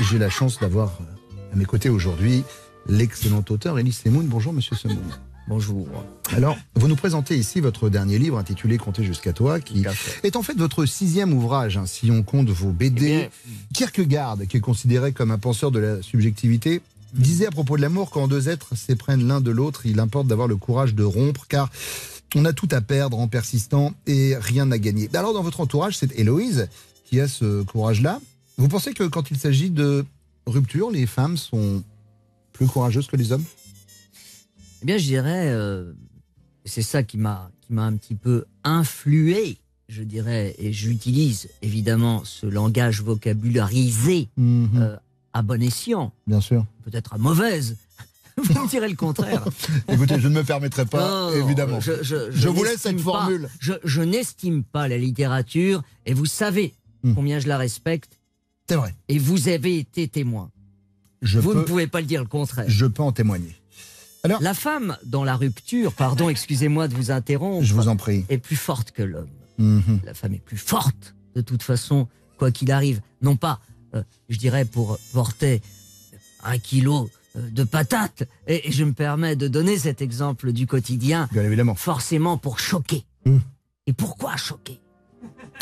[0.00, 1.04] J'ai la chance d'avoir euh,
[1.52, 2.44] à mes côtés aujourd'hui
[2.86, 4.26] l'excellent auteur Elie Semoun.
[4.26, 4.98] Bonjour Monsieur Semoun.
[5.46, 5.86] Bonjour.
[6.32, 9.84] Alors, vous nous présentez ici votre dernier livre intitulé Comptez jusqu'à toi, qui
[10.22, 13.28] est en fait votre sixième ouvrage, hein, si on compte vos BD.
[13.74, 16.80] Kierkegaard, qui est considéré comme un penseur de la subjectivité,
[17.12, 20.48] disait à propos de l'amour quand deux êtres s'éprennent l'un de l'autre, il importe d'avoir
[20.48, 21.70] le courage de rompre, car
[22.34, 25.10] on a tout à perdre en persistant et rien à gagner.
[25.14, 26.68] Alors, dans votre entourage, c'est Héloïse
[27.04, 28.20] qui a ce courage-là.
[28.56, 30.06] Vous pensez que quand il s'agit de
[30.46, 31.82] rupture, les femmes sont
[32.52, 33.44] plus courageuses que les hommes?
[34.84, 35.94] Eh bien, je dirais, euh,
[36.66, 39.56] c'est ça qui m'a qui m'a un petit peu influé,
[39.88, 44.94] je dirais, et j'utilise évidemment ce langage vocabularisé euh,
[45.32, 46.66] à bon escient, Bien sûr.
[46.84, 47.78] peut-être à mauvaise.
[48.36, 49.48] Vous me direz le contraire.
[49.88, 51.80] Écoutez, je ne me permettrai pas, Non, non, évidemment.
[51.80, 53.48] Je, je- Je vous laisse cette formule.
[53.60, 56.74] je je n'estime pas la littérature, et vous savez
[57.14, 58.12] combien je la respecte.
[58.16, 58.64] Hmm.
[58.68, 58.94] C'est vrai.
[59.08, 60.50] Et vous avez été témoin.
[61.22, 62.66] Je vous ne pouvez pas le dire le contraire.
[62.68, 63.56] Je peux en témoigner.
[64.24, 68.24] Alors, la femme dans la rupture, pardon, excusez-moi de vous interrompre, Je vous en prie.
[68.30, 69.28] est plus forte que l'homme.
[69.58, 70.00] Mhm.
[70.04, 72.08] La femme est plus forte, de toute façon,
[72.38, 73.00] quoi qu'il arrive.
[73.22, 73.60] Non pas,
[73.94, 75.60] euh, je dirais, pour porter
[76.42, 78.24] un kilo euh, de patates.
[78.46, 81.28] Et, et je me permets de donner cet exemple du quotidien.
[81.32, 81.74] Bien évidemment.
[81.74, 83.04] Forcément pour choquer.
[83.86, 84.80] Et pourquoi choquer?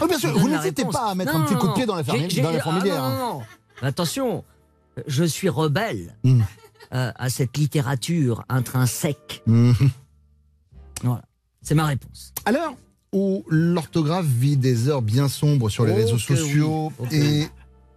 [0.00, 1.96] Ah, bien sûr, vous n'hésitez pas à mettre Non, un petit coup de pied dans
[1.96, 3.02] la, fermi- j'ai- dans la fourmilière.
[3.02, 3.42] non, non, non.
[3.82, 4.44] Attention,
[5.08, 6.42] je suis rebelle Hmm.
[6.94, 9.42] Euh, à cette littérature intrinsèque.
[9.46, 9.90] Mhm.
[11.02, 11.22] Voilà,
[11.62, 12.32] c'est ma réponse.
[12.44, 12.76] Alors,
[13.12, 17.46] où l'orthographe vit des heures bien sombres sur les réseaux sociaux oui, et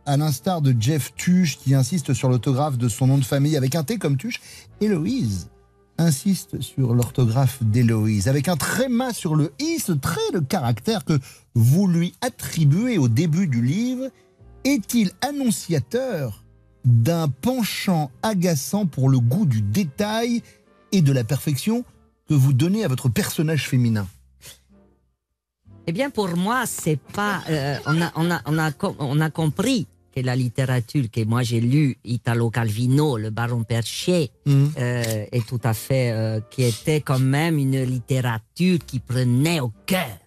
[0.06, 3.76] à l'instar de Jeff Tuche qui insiste sur l'orthographe de son nom de famille avec
[3.76, 4.42] un T comme Tuche,
[4.82, 5.50] Héloïse
[5.98, 11.20] insiste sur l'orthographe d'Héloïse avec un tréma sur le i, ce trait de caractère que
[11.54, 14.10] vous lui attribuez au début du livre
[14.66, 16.45] est-il annonciateur
[16.86, 20.42] d'un penchant agaçant pour le goût du détail
[20.92, 21.84] et de la perfection
[22.30, 24.08] que vous donnez à votre personnage féminin
[25.88, 27.42] Eh bien, pour moi, c'est pas.
[27.50, 31.44] euh, on, a, on, a, on, a, on a compris que la littérature que moi
[31.44, 34.72] j'ai lu, Italo Calvino, le Baron Perché, Mhm.
[34.78, 36.12] euh, est tout à fait.
[36.12, 40.18] euh, qui était quand même une littérature qui prenait au cœur.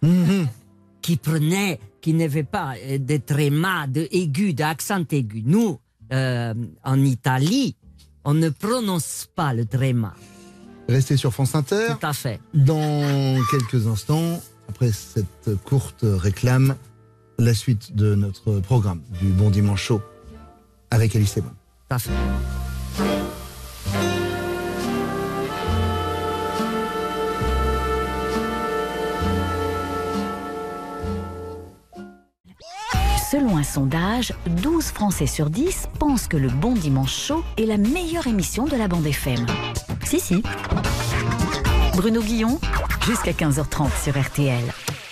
[1.02, 1.80] Qui prenait.
[2.00, 5.42] qui n'avait pas de tréma, de aigu, d'accent aigu.
[5.44, 5.78] Nous,
[6.12, 6.54] euh,
[6.84, 7.76] en Italie,
[8.24, 10.14] on ne prononce pas le tréma.
[10.88, 11.88] Restez sur France Inter.
[12.00, 12.40] Tout à fait.
[12.54, 16.76] Dans quelques instants, après cette courte réclame,
[17.38, 20.02] la suite de notre programme du Bon Dimanche Show
[20.90, 21.34] avec Alice.
[21.34, 21.42] Tout
[21.90, 22.10] à fait.
[33.30, 37.76] Selon un sondage, 12 Français sur 10 pensent que le Bon Dimanche Chaud est la
[37.76, 39.44] meilleure émission de la bande FM.
[40.02, 40.42] Si, si.
[41.94, 42.58] Bruno Guillon,
[43.04, 44.64] jusqu'à 15h30 sur RTL.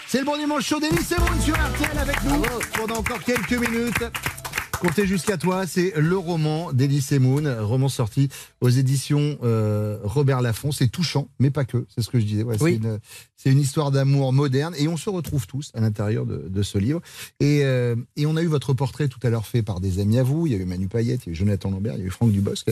[0.06, 2.42] C'est le Bon Dimanche Show d'Alice Sebon sur RTL avec nous
[2.78, 4.04] pendant encore quelques minutes.
[4.81, 8.29] Comptez jusqu'à toi, c'est le roman d'Elise Moon, roman sorti
[8.61, 10.70] aux éditions euh, Robert Laffont.
[10.70, 12.43] C'est touchant, mais pas que, c'est ce que je disais.
[12.43, 12.57] Ouais,
[13.37, 16.79] c'est une, histoire d'amour moderne et on se retrouve tous à l'intérieur de, de ce
[16.79, 17.01] livre.
[17.41, 20.18] Et, euh, et on a eu votre portrait tout à l'heure fait par des amis
[20.18, 20.47] à vous.
[20.47, 22.07] Il y a eu Manu Payette, il y a eu Jonathan Lambert, il y a
[22.07, 22.68] eu Franck Dubosc.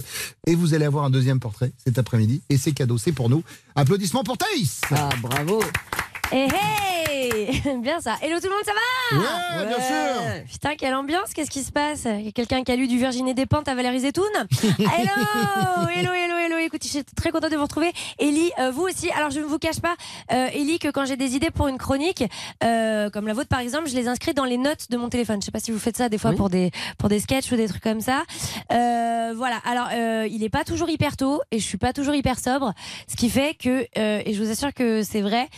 [0.46, 2.42] Et vous allez avoir un deuxième portrait cet après-midi.
[2.50, 3.42] Et c'est cadeau, c'est pour nous.
[3.76, 5.62] Applaudissements pour Thaïs Ah, bravo
[6.32, 8.16] Eh hey Bien ça.
[8.22, 10.44] Hello tout le monde, ça va Ouais, bien sûr.
[10.50, 12.04] Putain, quelle ambiance, qu'est-ce qui se passe?
[12.06, 14.24] Il y a quelqu'un qui a lu du Virginie Despentes à Valérie Zetoun?
[14.78, 17.92] Hello Hello, hello, hello Écoute, je suis très contente de vous retrouver.
[18.18, 19.10] Ellie, euh, vous aussi.
[19.10, 19.94] Alors, je ne vous cache pas,
[20.32, 22.24] euh, Ellie, que quand j'ai des idées pour une chronique,
[22.62, 25.40] euh, comme la vôtre par exemple, je les inscris dans les notes de mon téléphone.
[25.42, 27.56] Je sais pas si vous faites ça des fois pour, des, pour des sketchs ou
[27.56, 28.22] des trucs comme ça.
[28.72, 29.56] Euh, voilà.
[29.66, 29.88] Alors,
[30.26, 32.72] il est pas toujours hyper tôt et je suis pas toujours hyper sobre.
[33.08, 35.48] Ce qui fait que, et je vous assure que c'est vrai,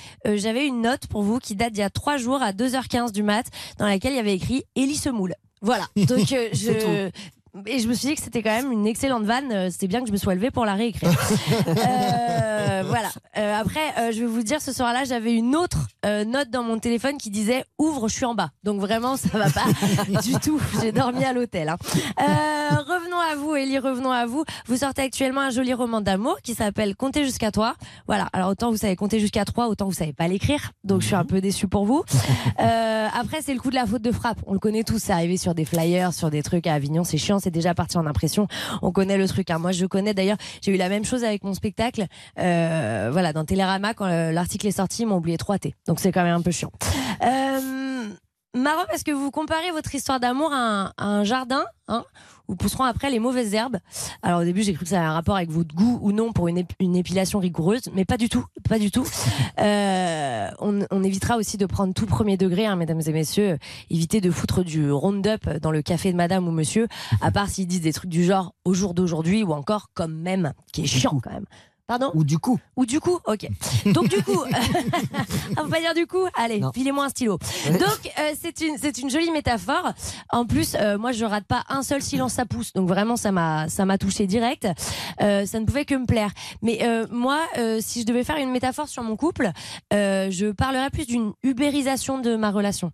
[0.65, 3.47] une note pour vous qui date d'il y a trois jours à 2h15 du mat,
[3.79, 5.35] dans laquelle il y avait écrit Ellie se moule.
[5.63, 5.87] Voilà.
[5.97, 7.11] Donc, euh, je.
[7.65, 9.51] Et je me suis dit que c'était quand même une excellente vanne.
[9.51, 11.11] Euh, C'était bien que je me sois levée pour la réécrire.
[12.69, 13.09] Euh, voilà.
[13.39, 16.79] Euh, après, euh, je vais vous dire, ce soir-là, j'avais une autre note dans mon
[16.79, 18.51] téléphone qui disait Ouvre, je suis en bas.
[18.65, 19.65] Donc vraiment, ça va pas
[20.23, 20.61] du tout.
[20.81, 21.69] J'ai dormi à l'hôtel.
[21.69, 21.77] hein.
[22.19, 24.45] Revenons à vous, Ellie, revenons à vous.
[24.67, 27.75] Vous sortez actuellement un joli roman d'amour qui s'appelle Compter jusqu'à toi.
[28.07, 28.29] Voilà.
[28.33, 30.73] Alors autant vous savez compter jusqu'à 3, autant vous savez pas l'écrire.
[30.85, 32.05] Donc je suis un peu déçue pour vous.
[32.59, 34.39] Après, c'est le coup de la faute de frappe.
[34.47, 34.99] On le connaît tous.
[34.99, 37.05] C'est arrivé sur des flyers, sur des trucs à Avignon.
[37.05, 37.39] C'est chiant.
[37.47, 38.49] C'est déjà parti en impression.
[38.83, 39.53] On connaît le truc.
[39.53, 39.61] hein.
[39.61, 40.37] Moi, je connais d'ailleurs.
[40.63, 42.07] J'ai eu la même chose avec mon spectacle.
[42.41, 45.77] Euh, voilà, dans Télérama, quand euh, l'article est sorti, ils m'ont oublié 3 T.
[45.87, 46.73] Donc c'est quand même un peu chiant.
[47.23, 48.09] Euh,
[48.57, 52.05] marrant parce que vous comparez votre histoire d'amour à un, jardin, hein,
[52.49, 53.79] où pousseront après les mauvaises herbes.
[54.23, 56.33] Alors au début, j'ai cru que ça avait un rapport avec votre goût ou non
[56.33, 59.07] pour une, ép- une épilation rigoureuse, mais pas du tout, pas du tout.
[59.59, 63.59] Euh, on, on évitera aussi de prendre tout premier degré, hein, mesdames et messieurs.
[63.91, 66.89] Évitez de foutre du round-up dans le café de madame ou monsieur,
[67.23, 70.53] à part s'ils disent des trucs du genre au jour d'aujourd'hui ou encore comme même,
[70.73, 71.47] qui est chiant quand même.
[71.87, 72.59] Pardon Ou du coup.
[72.77, 73.49] Ou du coup, ok.
[73.87, 74.43] Donc du coup,
[75.57, 76.27] on peut pas dire du coup.
[76.35, 77.39] Allez, filez-moi un stylo.
[77.71, 79.93] Donc euh, c'est une c'est une jolie métaphore.
[80.31, 82.73] En plus, euh, moi je rate pas un seul silence ça pousse.
[82.73, 84.67] Donc vraiment ça m'a ça m'a touché direct.
[85.23, 86.33] Euh, ça ne pouvait que me plaire.
[86.61, 86.81] Mais
[87.11, 87.41] moi,
[87.81, 89.51] si je devais faire une métaphore sur mon couple,
[89.93, 92.91] je parlerais plus d'une ubérisation de ma relation.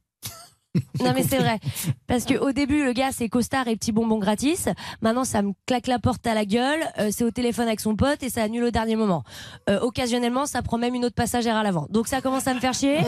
[1.01, 1.59] Non mais c'est vrai
[2.07, 4.69] parce que au début le gars c'est costard et petit bonbon gratis.
[5.03, 6.81] Maintenant ça me claque la porte à la gueule.
[6.99, 9.23] euh, c'est au téléphone avec son pote et ça annule au dernier moment.
[9.69, 11.87] Euh, occasionnellement ça prend même une autre passagère à l'avant.
[11.91, 12.99] Donc ça commence à me faire chier.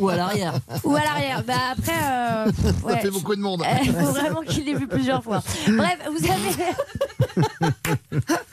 [0.00, 0.54] Ou à l'arrière.
[0.84, 1.44] Ou à l'arrière.
[1.44, 3.62] Bah après euh, pff, Ça fait beaucoup de monde.
[3.84, 5.42] Il faut vraiment qu'il l'ait vu plusieurs fois.
[5.68, 7.46] Bref, vous avez.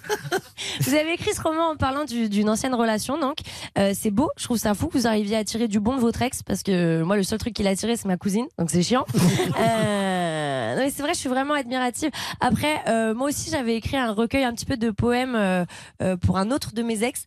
[0.82, 3.38] Vous avez écrit ce roman en parlant du- d'une ancienne relation, donc
[3.78, 4.30] Euh, c'est beau.
[4.38, 6.64] Je trouve ça fou que vous arriviez à tirer du bon de votre ex, parce
[6.64, 9.06] que moi le seul truc qu'il a tiré c'est ma cousine, donc c'est chiant.
[9.60, 10.19] Euh,
[10.60, 12.10] Euh, non, c'est vrai, je suis vraiment admirative.
[12.42, 15.66] Après, euh, moi aussi, j'avais écrit un recueil un petit peu de poèmes euh,
[16.22, 17.26] pour un autre de mes ex.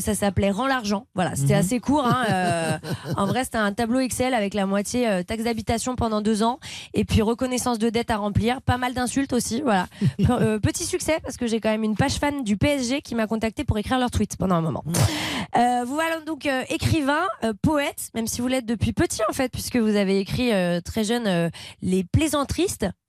[0.00, 1.06] Ça s'appelait Rends l'argent.
[1.14, 1.60] Voilà, c'était Mhm.
[1.60, 2.06] assez court.
[2.06, 2.78] Hein,
[3.16, 6.58] en vrai, c'était un tableau Excel avec la moitié taxe d'habitation pendant deux ans
[6.94, 8.60] et puis reconnaissance de dette à remplir.
[8.62, 9.62] Pas mal d'insultes aussi.
[9.62, 9.86] Voilà.
[10.18, 13.26] Pe- petit succès parce que j'ai quand même une page fan du PSG qui m'a
[13.26, 14.84] contacté pour écrire leur tweet pendant un moment.
[14.86, 17.22] Vous voilà donc écrivain,
[17.62, 20.50] poète, même si vous l'êtes depuis petit en fait, puisque vous avez écrit
[20.84, 21.50] très jeune
[21.82, 22.04] Les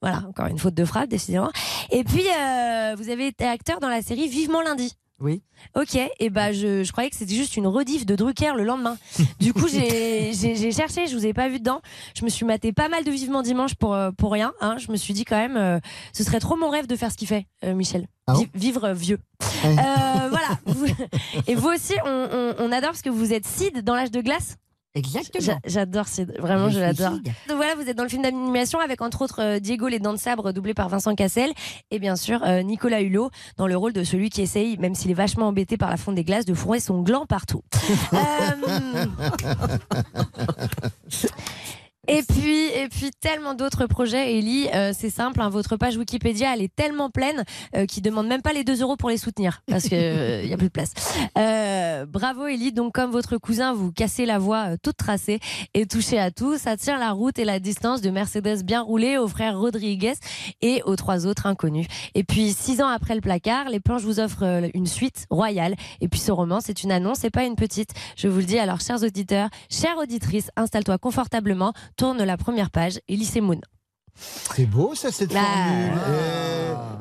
[0.02, 1.50] Voilà, encore une faute de frappe, décidément.
[1.90, 4.94] Et puis, euh, vous avez été acteur dans la série Vivement lundi.
[5.18, 5.42] Oui.
[5.74, 8.98] Ok, et bah je, je croyais que c'était juste une rediff de Drucker le lendemain.
[9.40, 10.30] Du coup, j'ai
[10.72, 11.80] cherché, je vous ai pas vu dedans.
[12.14, 14.52] Je me suis maté pas mal de Vivement Dimanche pour, euh, pour rien.
[14.60, 14.76] Hein.
[14.78, 15.78] Je me suis dit quand même, euh,
[16.12, 18.08] ce serait trop mon rêve de faire ce qu'il fait, euh, Michel.
[18.34, 19.18] Vi- vivre vieux.
[19.64, 19.68] Euh,
[20.28, 20.58] voilà.
[21.46, 24.20] Et vous aussi, on, on- on adore parce que vous êtes Sid dans l'âge de
[24.20, 24.56] glace.
[24.96, 25.44] Exactement.
[25.44, 27.10] J'a- J'adore Sid, vraiment, Je l'adore.
[27.12, 30.12] Donc voilà, vous êtes dans le film d'animation avec entre autres euh, Diego les dents
[30.14, 31.52] de sabre doublé par Vincent Cassel
[31.90, 35.10] et bien sûr euh, Nicolas Hulot dans le rôle de celui qui essaye, même s'il
[35.10, 37.62] est vachement embêté par la fonte des glaces, de fourrer son gland partout.
[38.12, 39.06] Euh,
[42.08, 44.68] Et puis, et puis tellement d'autres projets, Ellie.
[44.74, 47.44] euh, c'est simple, hein, votre page Wikipédia, elle est tellement pleine
[47.74, 50.52] euh, qu'ils demandent même pas les 2 euros pour les soutenir parce que il y
[50.52, 50.92] a plus de place.
[51.38, 52.72] Euh, bravo, Ellie.
[52.72, 55.40] Donc, comme votre cousin, vous cassez la voie euh, toute tracée
[55.74, 56.58] et touchez à tout.
[56.58, 60.14] Ça tient la route et la distance de Mercedes bien roulée aux frères Rodriguez
[60.62, 61.86] et aux trois autres inconnus.
[62.14, 65.74] Et puis, six ans après le placard, les planches vous offrent euh, une suite royale.
[66.00, 67.90] Et puis, ce roman, c'est une annonce, c'est pas une petite.
[68.16, 68.58] Je vous le dis.
[68.58, 71.72] Alors, chers auditeurs, chères auditrices, installe-toi confortablement.
[71.96, 73.00] Tourne la première page.
[73.08, 73.60] Elise Moon.
[74.14, 75.42] C'est beau ça cette Là.
[75.42, 76.45] formule.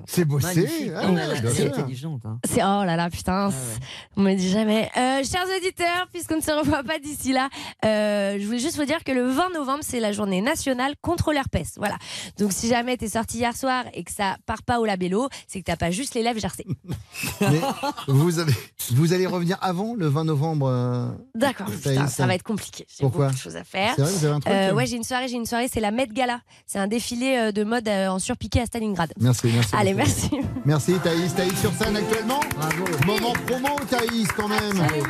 [0.07, 0.47] C'est bossé.
[0.47, 0.91] Magnifique.
[0.95, 2.39] Ah, ouais, hein.
[2.45, 3.79] C'est oh là là putain, c'est-
[4.17, 4.89] on me dit jamais.
[4.97, 7.49] Euh, chers auditeurs, puisqu'on ne se revoit pas d'ici là,
[7.83, 11.31] euh, je voulais juste vous dire que le 20 novembre c'est la journée nationale contre
[11.33, 11.73] l'herpès.
[11.77, 11.97] Voilà.
[12.37, 15.59] Donc si jamais t'es sorti hier soir et que ça part pas au labello, c'est
[15.59, 16.65] que t'as pas juste les lèvres gercées.
[17.41, 17.59] Mais
[18.07, 18.53] vous, avez,
[18.91, 20.67] vous allez revenir avant le 20 novembre.
[20.69, 21.67] euh, D'accord.
[22.07, 22.85] Ça va être compliqué.
[22.89, 23.93] J'ai Pourquoi beaucoup de choses à faire.
[23.95, 25.91] C'est vrai, vous avez un truc ouais, j'ai une soirée, j'ai une soirée, c'est la
[25.91, 26.39] Met Gala.
[26.65, 29.13] C'est un défilé de mode en surpiqué à Stalingrad.
[29.19, 29.75] Merci, merci.
[29.75, 29.94] Allez.
[29.95, 30.29] Merci.
[30.65, 31.33] Merci Thaïs.
[31.35, 32.83] Thaïs sur scène actuellement Bravo.
[33.05, 34.59] Moment promo Thaïs quand même.
[34.81, 35.07] Absolument.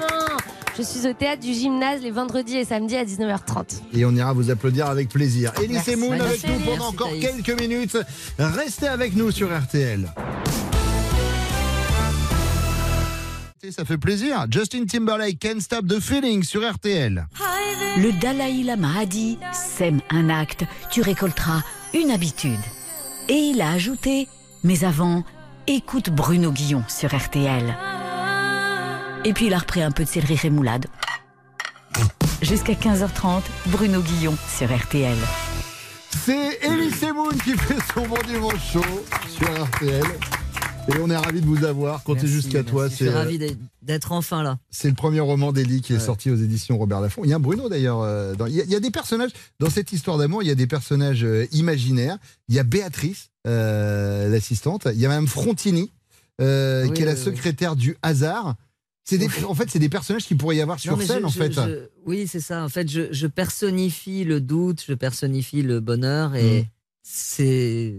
[0.77, 3.81] Je suis au théâtre du gymnase les vendredis et samedis à 19h30.
[3.93, 5.53] Et on ira vous applaudir avec plaisir.
[5.63, 5.95] Elise Merci.
[5.95, 7.21] Moon avec nous pendant Merci, encore Thaïs.
[7.45, 7.97] quelques minutes.
[8.37, 10.09] Restez avec nous sur RTL.
[13.71, 14.45] Ça fait plaisir.
[14.51, 17.25] Justin Timberlake, Can't Stop the Feeling sur RTL.
[17.97, 21.61] Le Dalai Lama a dit Sème un acte, tu récolteras
[21.95, 22.59] une habitude.
[23.27, 24.27] Et il a ajouté
[24.65, 25.23] Mais avant,
[25.67, 27.77] écoute Bruno Guillon sur RTL.
[29.23, 30.87] Et puis il a repris un peu de céleri rémoulade.
[32.41, 35.17] Jusqu'à 15h30, Bruno Guillon sur RTL.
[36.09, 38.75] C'est Elise Moon qui fait son bon dimanche
[39.27, 40.03] sur RTL.
[40.87, 42.03] Et on est ravis de vous avoir.
[42.03, 42.87] Comptez jusqu'à toi.
[42.87, 43.39] Je suis C'est euh, ravi
[43.81, 44.59] d'être- enfin là.
[44.69, 46.01] c'est le premier roman d'Elie qui est Ouais.
[46.01, 47.23] sorti aux éditions Robert Laffont.
[47.23, 48.01] Il y a un Bruno d'ailleurs.
[48.01, 50.43] euh, dans- Il y, a- il y a des personnages dans cette histoire d'amour.
[50.43, 52.17] Il y a des personnages euh, imaginaires.
[52.49, 54.87] Il y a Béatrice, euh, l'assistante.
[54.93, 55.91] Il y a Madame Frontini,
[56.39, 57.19] euh, Oui, qui est la oui.
[57.19, 58.55] secrétaire du hasard.
[59.05, 61.25] C'est des, en fait, c'est des personnages qui pourraient y avoir sur Non, scène, je-
[61.25, 61.51] en je- fait.
[61.53, 62.63] je- oui, c'est ça.
[62.63, 66.65] En fait, je, je personnifie le doute, je personnifie le bonheur et Mm.
[67.03, 67.95] c'est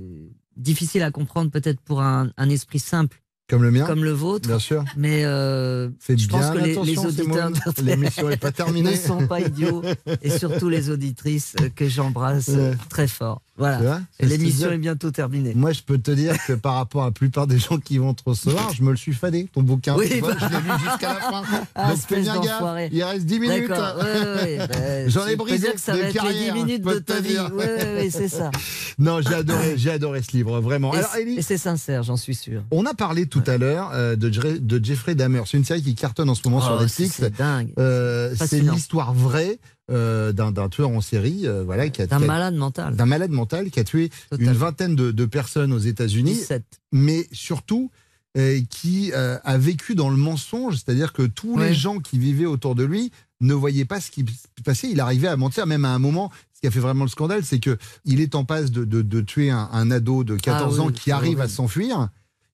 [0.56, 3.86] difficile à comprendre peut-être pour un, esprit simple Comme le mien.
[3.86, 4.48] comme le vôtre.
[4.48, 4.84] Bien sûr.
[4.96, 7.50] Mais euh, Faites je pense que les, les auditeurs
[7.82, 8.90] L'émission n'est pas terminée.
[8.92, 9.82] ne sont pas idiots
[10.22, 12.72] et surtout les auditrices que j'embrasse Ouais.
[12.88, 13.42] très fort.
[13.58, 14.02] Voilà.
[14.20, 15.52] l'émission est bientôt terminée.
[15.54, 18.12] Moi, je peux te dire que par rapport à la plupart des gens qui vont
[18.12, 19.96] te recevoir, je me le suis fadé, ton bouquin.
[19.96, 20.38] Oui, Tu vois, bah.
[20.40, 21.42] je l'ai lu jusqu'à la fin.
[21.74, 23.70] Ah, Donc fais bien gaffe, il reste 10 minutes.
[23.70, 24.58] Ouais, ouais.
[24.68, 26.98] Bah, J'en je ai brisé dire que ça va être les carrières, 10 minutes de
[26.98, 27.38] ta vie.
[27.38, 28.50] ouais, ouais, c'est ça.
[28.98, 30.92] Non, j'ai adoré, adoré ce livre, vraiment.
[31.26, 32.62] Et c'est sincère, j'en suis sûr.
[32.70, 35.42] on a parlé tout à l'heure euh, de, Jeffrey Dahmer.
[35.46, 37.16] C'est une série qui cartonne en ce moment Oh, sur Netflix.
[37.18, 37.72] c'est dingue.
[37.78, 39.58] Euh, l'histoire vraie
[39.90, 42.96] euh, d'un tueur en série, euh, voilà, qui a D'un malade mental.
[42.96, 46.64] d'un malade mental qui a tué une vingtaine de, de personnes aux États-Unis, 17.
[46.92, 47.90] mais surtout
[48.36, 51.68] euh, qui a vécu dans le mensonge, c'est-à-dire que tous Ouais.
[51.68, 54.88] les gens qui vivaient autour de lui ne voyaient pas ce qui se passait.
[54.90, 56.30] Il arrivait à mentir, même à un moment.
[56.54, 57.76] Ce qui a fait vraiment le scandale, c'est que
[58.06, 60.88] il est en passe de, de- de tuer un, un ado de 14 Ah oui,
[60.88, 62.08] ans qui arrive à s'enfuir.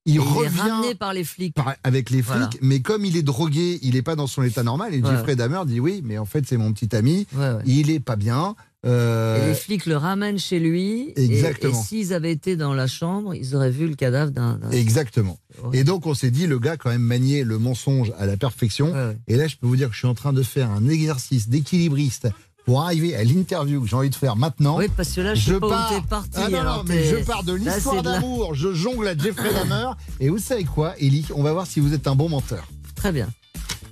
[0.05, 1.55] Il revient est ramené par les flics.
[1.55, 2.51] par- avec les flics, Voilà.
[2.61, 4.95] mais comme il est drogué, il n'est pas dans son état normal.
[4.95, 5.11] Et Ouais.
[5.11, 7.63] Jeffrey Dahmer dit oui, mais en fait c'est mon petit ami, Ouais, ouais.
[7.67, 8.57] il est pas bien.
[8.85, 11.13] Euh, Et les flics le ramènent chez lui.
[11.15, 11.81] Exactement.
[11.81, 14.59] Et, s'ils avaient été dans la chambre, ils auraient vu le cadavre d'un.
[14.73, 15.39] Exactement.
[15.73, 18.93] Et donc on s'est dit, le gars quand même maniait le mensonge à la perfection.
[19.29, 21.49] Et là, je peux vous dire que je suis en train de faire un exercice
[21.49, 22.27] d'équilibriste
[22.65, 24.79] pour arriver à l'interview que j'ai envie de faire maintenant.
[24.79, 27.53] Oui, parce que là, je pas où parti, Ah non, alors mais je pars de
[27.55, 28.55] l'histoire la- d'amour.
[28.55, 29.91] Je jongle à Jeffrey Dahmer.
[30.21, 31.27] Et vous savez quoi, Ellie?
[31.35, 32.69] On va voir si vous êtes un bon menteur.
[32.95, 33.29] Très bien.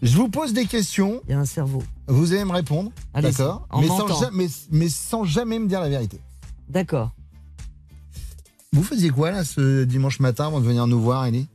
[0.02, 1.20] Je vous pose des questions.
[1.28, 1.82] Il y a un cerveau.
[2.06, 2.90] Vous allez me répondre.
[3.14, 3.66] D'accord?
[3.78, 3.88] mais
[4.32, 6.18] mais, mais sans jamais me dire la vérité.
[6.68, 7.10] D'accord.
[8.72, 11.48] Vous faisiez quoi là ce dimanche matin avant de venir nous voir, Ellie?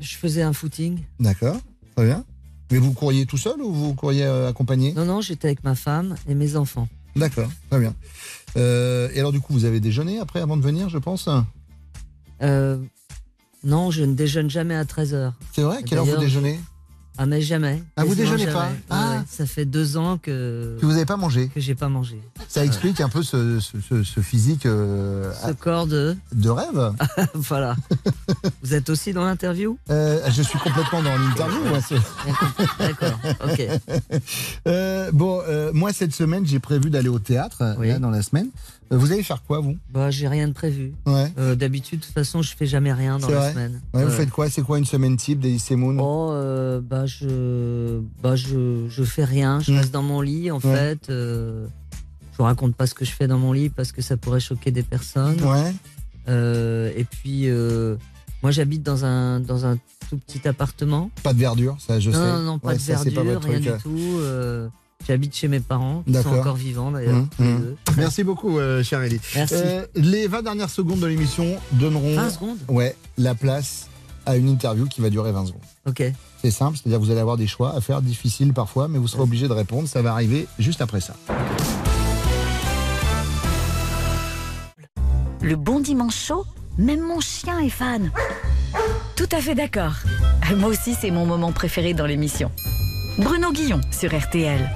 [0.00, 0.98] Je faisais un footing.
[1.20, 1.56] D'accord,
[1.94, 2.24] très bien.
[2.70, 4.92] Mais vous courriez tout seul ou vous courriez euh, accompagné?
[4.92, 6.88] Non, non, j'étais avec ma femme et mes enfants.
[7.14, 7.94] D'accord, très bien.
[8.56, 11.28] Euh, et alors du coup, vous avez déjeuné après avant de venir, je pense?
[12.42, 12.78] Euh,
[13.64, 15.32] non, je ne déjeune jamais à 13h.
[15.52, 15.82] C'est vrai?
[15.82, 16.60] Quelle heure vous déjeunez?
[17.18, 17.82] Ah, mais jamais.
[17.96, 18.68] Ah, vous déjeunez pas.
[18.90, 19.05] Ah.
[19.28, 20.76] Ça fait deux ans que.
[20.80, 22.20] Que vous n'avez pas mangé Que j'ai pas mangé.
[22.48, 26.16] Ça explique un peu ce, ce- physique euh, Ce corps de.
[26.32, 26.92] de rêve.
[27.34, 27.76] voilà.
[28.62, 29.78] vous êtes aussi dans l'interview?
[29.90, 31.64] Euh, je suis complètement dans l'interview.
[31.64, 31.78] moi,
[32.78, 33.62] D'accord, ok.
[34.66, 38.22] Euh, bon, euh, moi cette semaine, j'ai prévu d'aller au théâtre euh, là, dans la
[38.22, 38.48] semaine.
[38.92, 39.76] Euh, vous allez faire quoi, vous?
[39.90, 40.94] Bah, j'ai rien de prévu.
[41.06, 41.32] Ouais.
[41.38, 43.80] Euh, D'habitude, de toute façon, je fais jamais rien dans la vrai semaine.
[43.92, 44.16] Ouais, Vous Ouais.
[44.16, 44.48] faites quoi?
[44.48, 45.96] C'est quoi une semaine type d'Elysée Moon?
[45.98, 49.58] Oh, euh, bah, je, bah, je, je fais rien.
[49.60, 50.60] Je reste dans mon lit, en Ouais.
[50.74, 51.10] fait.
[51.10, 51.66] Euh,
[52.32, 54.40] je vous raconte pas ce que je fais dans mon lit parce que ça pourrait
[54.40, 55.40] choquer des personnes.
[55.42, 55.74] Ouais.
[56.28, 57.96] Euh, et puis, euh,
[58.42, 59.78] moi, j'habite dans un, dans un
[60.10, 61.10] tout petit appartement.
[61.24, 62.32] Pas de verdure, ça je non, sais.
[62.32, 63.78] non, non, pas de ça, verdure, pas rien du euh.
[63.82, 63.90] tout.
[65.06, 67.14] J'habite chez mes parents, qui sont encore vivants d'ailleurs.
[67.14, 67.60] Mmh, tous les mmh.
[67.60, 67.76] deux.
[67.96, 69.20] Merci beaucoup, euh, chère Ellie.
[69.36, 69.54] Merci.
[69.56, 73.88] Euh, les 20 dernières secondes de l'émission donneront 20 secondes ouais, la place
[74.26, 75.62] à une interview qui va durer 20 secondes.
[75.86, 76.02] Ok.
[76.42, 79.06] C'est simple, c'est-à-dire que vous allez avoir des choix à faire, difficiles parfois, mais vous
[79.06, 79.88] serez obligé de répondre.
[79.88, 81.14] Ça va arriver juste après ça.
[85.40, 86.44] Le bon dimanche chaud,
[86.78, 88.10] même mon chien est fan.
[89.14, 89.94] Tout à fait d'accord.
[90.56, 92.50] Moi aussi, c'est mon moment préféré dans l'émission.
[93.18, 94.70] Bruno Guillon sur RTL.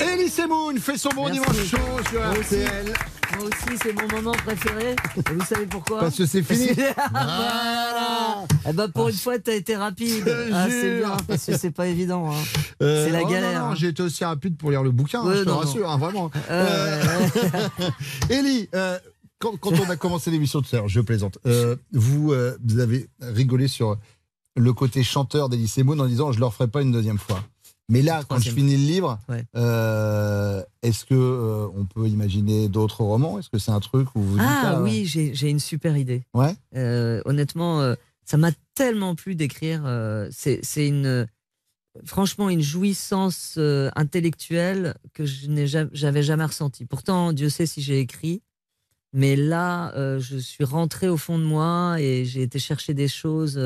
[0.00, 1.40] Ellie Semoun fait son bon Merci.
[1.40, 2.54] dimanche chaud sur Moi aussi.
[2.64, 2.92] RTL.
[3.36, 4.96] Moi aussi, c'est mon moment préféré.
[5.16, 6.70] Et vous savez pourquoi Parce que c'est fini.
[7.10, 8.44] voilà.
[8.68, 10.24] Eh ben, pour une fois, t'as été rapide.
[10.52, 12.30] Ah, c'est bien, parce que c'est pas évident.
[12.30, 12.34] hein.
[12.82, 13.62] Euh, c'est la oh galère.
[13.62, 15.90] Non, non, j'ai été aussi rapide pour lire le bouquin, hein, je te non, rassure,
[15.90, 16.30] hein, vraiment.
[16.50, 17.90] Euh, Euh,
[18.30, 18.98] Ellie, euh,
[19.38, 22.78] quand, quand on a commencé l'émission tout à l'heure, je plaisante, euh, vous, euh, vous
[22.80, 23.98] avez rigolé sur
[24.58, 27.42] le côté chanteur d'Ellie Semoun en disant je ne le referai pas une deuxième fois.
[27.90, 29.44] Mais là, quand je finis le livre, Ouais.
[29.56, 33.38] euh, est-ce que euh, on peut imaginer d'autres romans?
[33.38, 36.22] Est-ce que c'est un truc où vous Ah ah, oui, j'ai j'ai une super idée.
[36.34, 36.54] Ouais.
[36.76, 37.94] Euh, honnêtement,
[38.26, 39.80] ça m'a tellement plu d'écrire.
[40.30, 41.26] c'est une,
[42.04, 43.58] franchement, une jouissance
[43.96, 46.84] intellectuelle que je n'ai ja- j'avais jamais ressentie.
[46.84, 48.42] Pourtant, Dieu sait si j'ai écrit.
[49.14, 53.58] Mais là, je suis rentré au fond de moi et j'ai été chercher des choses.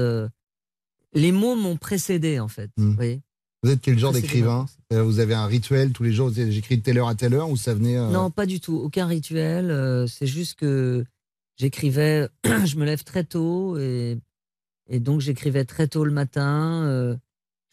[1.14, 2.70] Les mots m'ont précédé, en fait.
[2.76, 2.90] Hmm.
[2.90, 3.20] Vous voyez
[3.62, 6.82] Vous êtes quel genre d'écrivain Euh, Vous avez un rituel tous les jours J'écris de
[6.82, 8.76] telle heure à telle heure ou ça venait euh, Non, pas du tout.
[8.76, 9.70] Aucun rituel.
[9.70, 11.04] euh, c'est juste que
[11.58, 12.28] j'écrivais,
[12.64, 14.18] je me lève très tôt et,
[14.88, 16.84] et donc j'écrivais très tôt le matin.
[16.86, 17.16] euh,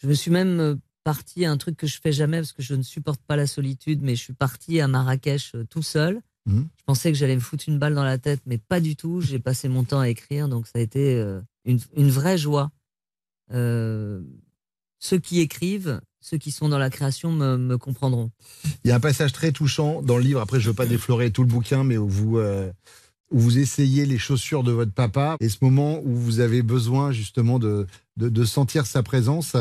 [0.02, 2.62] je me suis même euh, parti à un truc que je fais jamais parce que
[2.62, 6.22] je ne supporte pas la solitude, mais je suis parti à Marrakech tout seul.
[6.46, 6.68] Mhm.
[6.78, 9.22] Je pensais que j'allais me foutre une balle dans la tête, mais pas du tout.
[9.22, 11.22] J'ai passé mon temps à écrire, donc ça a été
[11.66, 12.72] une, une vraie joie.
[13.52, 14.22] Euh,
[15.00, 18.32] ceux qui écrivent, ceux qui sont dans la création me, me comprendront.
[18.84, 20.42] Il y a un passage très touchant dans le livre.
[20.42, 22.72] Après, je ne veux pas déflorer tout le bouquin, mais où vous, euh,
[23.32, 25.38] où vous essayez les chaussures de votre papa.
[25.40, 27.88] Et ce moment où vous avez besoin justement de,
[28.18, 29.56] de, de sentir sa présence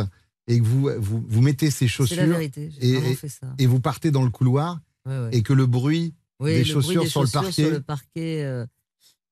[0.48, 2.16] et que vous, vous, vous mettez ces chaussures.
[2.26, 3.54] Vérité, Et, vraiment et- fait ça.
[3.58, 5.28] et vous partez dans le couloir Ouais, ouais.
[5.32, 7.62] et que le bruit Oui, des le chaussures, bruit des sur, le chaussures parquet.
[7.62, 8.66] sur le parquet, euh,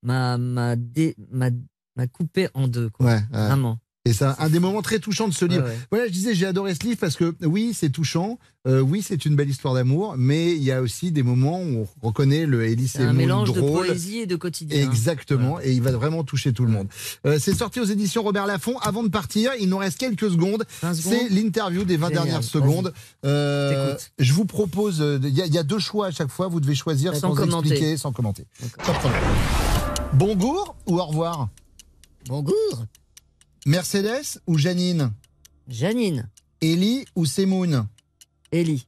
[0.03, 1.49] m'a m'a dé- m'a-
[1.95, 2.89] m'a coupé en deux.
[2.89, 3.05] Quoi.
[3.07, 3.47] Ouais, ouais.
[3.47, 3.79] Vraiment.
[4.07, 5.63] Et ça, un des moments très touchants de ce livre.
[5.65, 5.77] Ouais, ouais.
[5.91, 9.25] Voilà, je disais, j'ai adoré ce livre parce que oui, c'est touchant, euh, oui, c'est
[9.25, 12.65] une belle histoire d'amour, mais il y a aussi des moments où on reconnaît le
[12.65, 14.81] Elise C'est un mélange de poésie et de quotidien.
[14.81, 16.87] Exactement, et il va vraiment toucher tout le monde.
[17.25, 18.77] Euh, c'est sorti aux éditions Robert Laffont.
[18.79, 20.63] Avant de partir, il nous reste quelques secondes.
[20.81, 22.93] 20 secondes C'est l'interview des 20 Génial, dernières secondes.
[23.25, 26.47] Euh, je vous propose, il y, a- il y a deux choix à chaque fois,
[26.47, 28.45] vous devez choisir Sans sans, expliquer, sans commenter.
[28.61, 29.21] De problème.
[30.13, 31.49] Bonjour ou au revoir?
[32.27, 32.53] Bonjour.
[33.71, 35.11] Mercedes ou Janine
[35.67, 36.29] Janine.
[36.61, 37.85] Ellie ou Semoun
[38.51, 38.87] Ellie.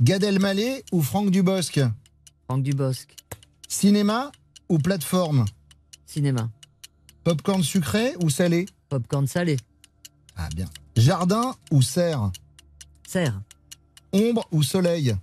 [0.00, 1.80] Gad Elmaleh ou Franck Dubosc
[2.46, 3.08] Franck Dubosc.
[3.68, 4.30] Cinéma
[4.68, 5.44] ou plateforme
[6.06, 6.48] Cinéma.
[7.24, 9.56] Popcorn sucré ou salé Popcorn salé.
[10.36, 10.68] Ah bien.
[10.96, 12.30] Jardin ou serre
[13.08, 13.42] Serre.
[14.12, 15.16] Ombre ou soleil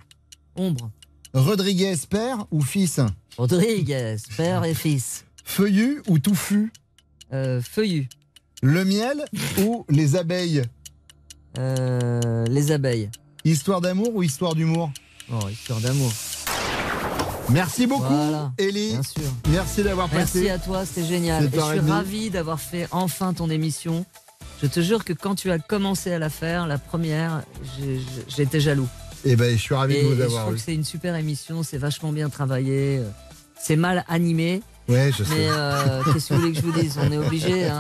[0.57, 0.91] Ombre.
[1.33, 2.99] Rodriguez père ou fils
[3.37, 5.23] Rodriguez, père et fils.
[5.45, 6.71] Feuillu ou touffu
[7.31, 8.09] Euh, feuillu.
[8.65, 9.25] Le miel
[9.59, 10.61] ou les abeilles
[11.59, 13.09] Euh, les abeilles.
[13.43, 14.89] Histoire d'amour ou histoire d'humour
[15.31, 16.11] Oh, histoire d'amour.
[17.49, 18.97] Merci beaucoup, Voilà, Ellie.
[19.49, 20.49] Merci d'avoir Merci passé.
[20.49, 21.43] à toi, c'était génial.
[21.43, 24.05] Et je et suis ravi d'avoir fait enfin ton émission.
[24.61, 27.43] Je te jure que quand tu as commencé à la faire, la première,
[28.29, 28.87] j'étais jaloux.
[29.25, 30.85] Eh ben, je suis ravi Et, de vous et je avoir trouve que c'est une
[30.85, 33.09] super émission, c'est vachement bien travaillé, euh,
[33.61, 34.61] c'est mal animé.
[34.89, 35.33] Ouais, je sais.
[35.33, 36.97] Mais euh, qu'est-ce que vous voulez que je vous dise?
[37.01, 37.65] On est obligé.
[37.69, 37.79] hein.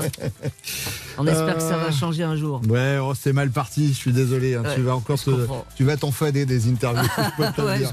[1.17, 2.61] On espère que ça va Euh, changer un jour.
[2.67, 4.55] Ouais, oh, c'est mal parti, je suis désolé.
[4.55, 5.29] hein, Ouais, tu vas encore te,
[5.75, 7.03] tu vas t'enfader des interviews.
[7.37, 7.91] je Ouais, dire.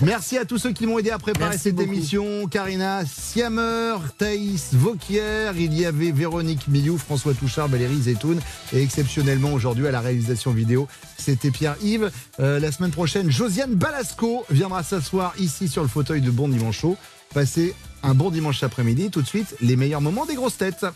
[0.00, 0.04] je.
[0.04, 1.92] Merci à tous ceux qui m'ont aidé à préparer Merci cette beaucoup.
[1.92, 2.46] émission.
[2.48, 8.40] Karina Siamer, Thaïs Vauquier, il y avait Véronique Miliou, François Touchard, Valérie Zetoun
[8.72, 10.88] et exceptionnellement aujourd'hui à la réalisation vidéo,
[11.18, 12.10] c'était Pierre-Yves.
[12.40, 16.84] Euh, la semaine prochaine, Josiane Balasco viendra s'asseoir ici sur le fauteuil de Bon Dimanche.
[17.34, 20.86] Passez un bon dimanche après-midi, tout de suite, les meilleurs moments des grosses têtes.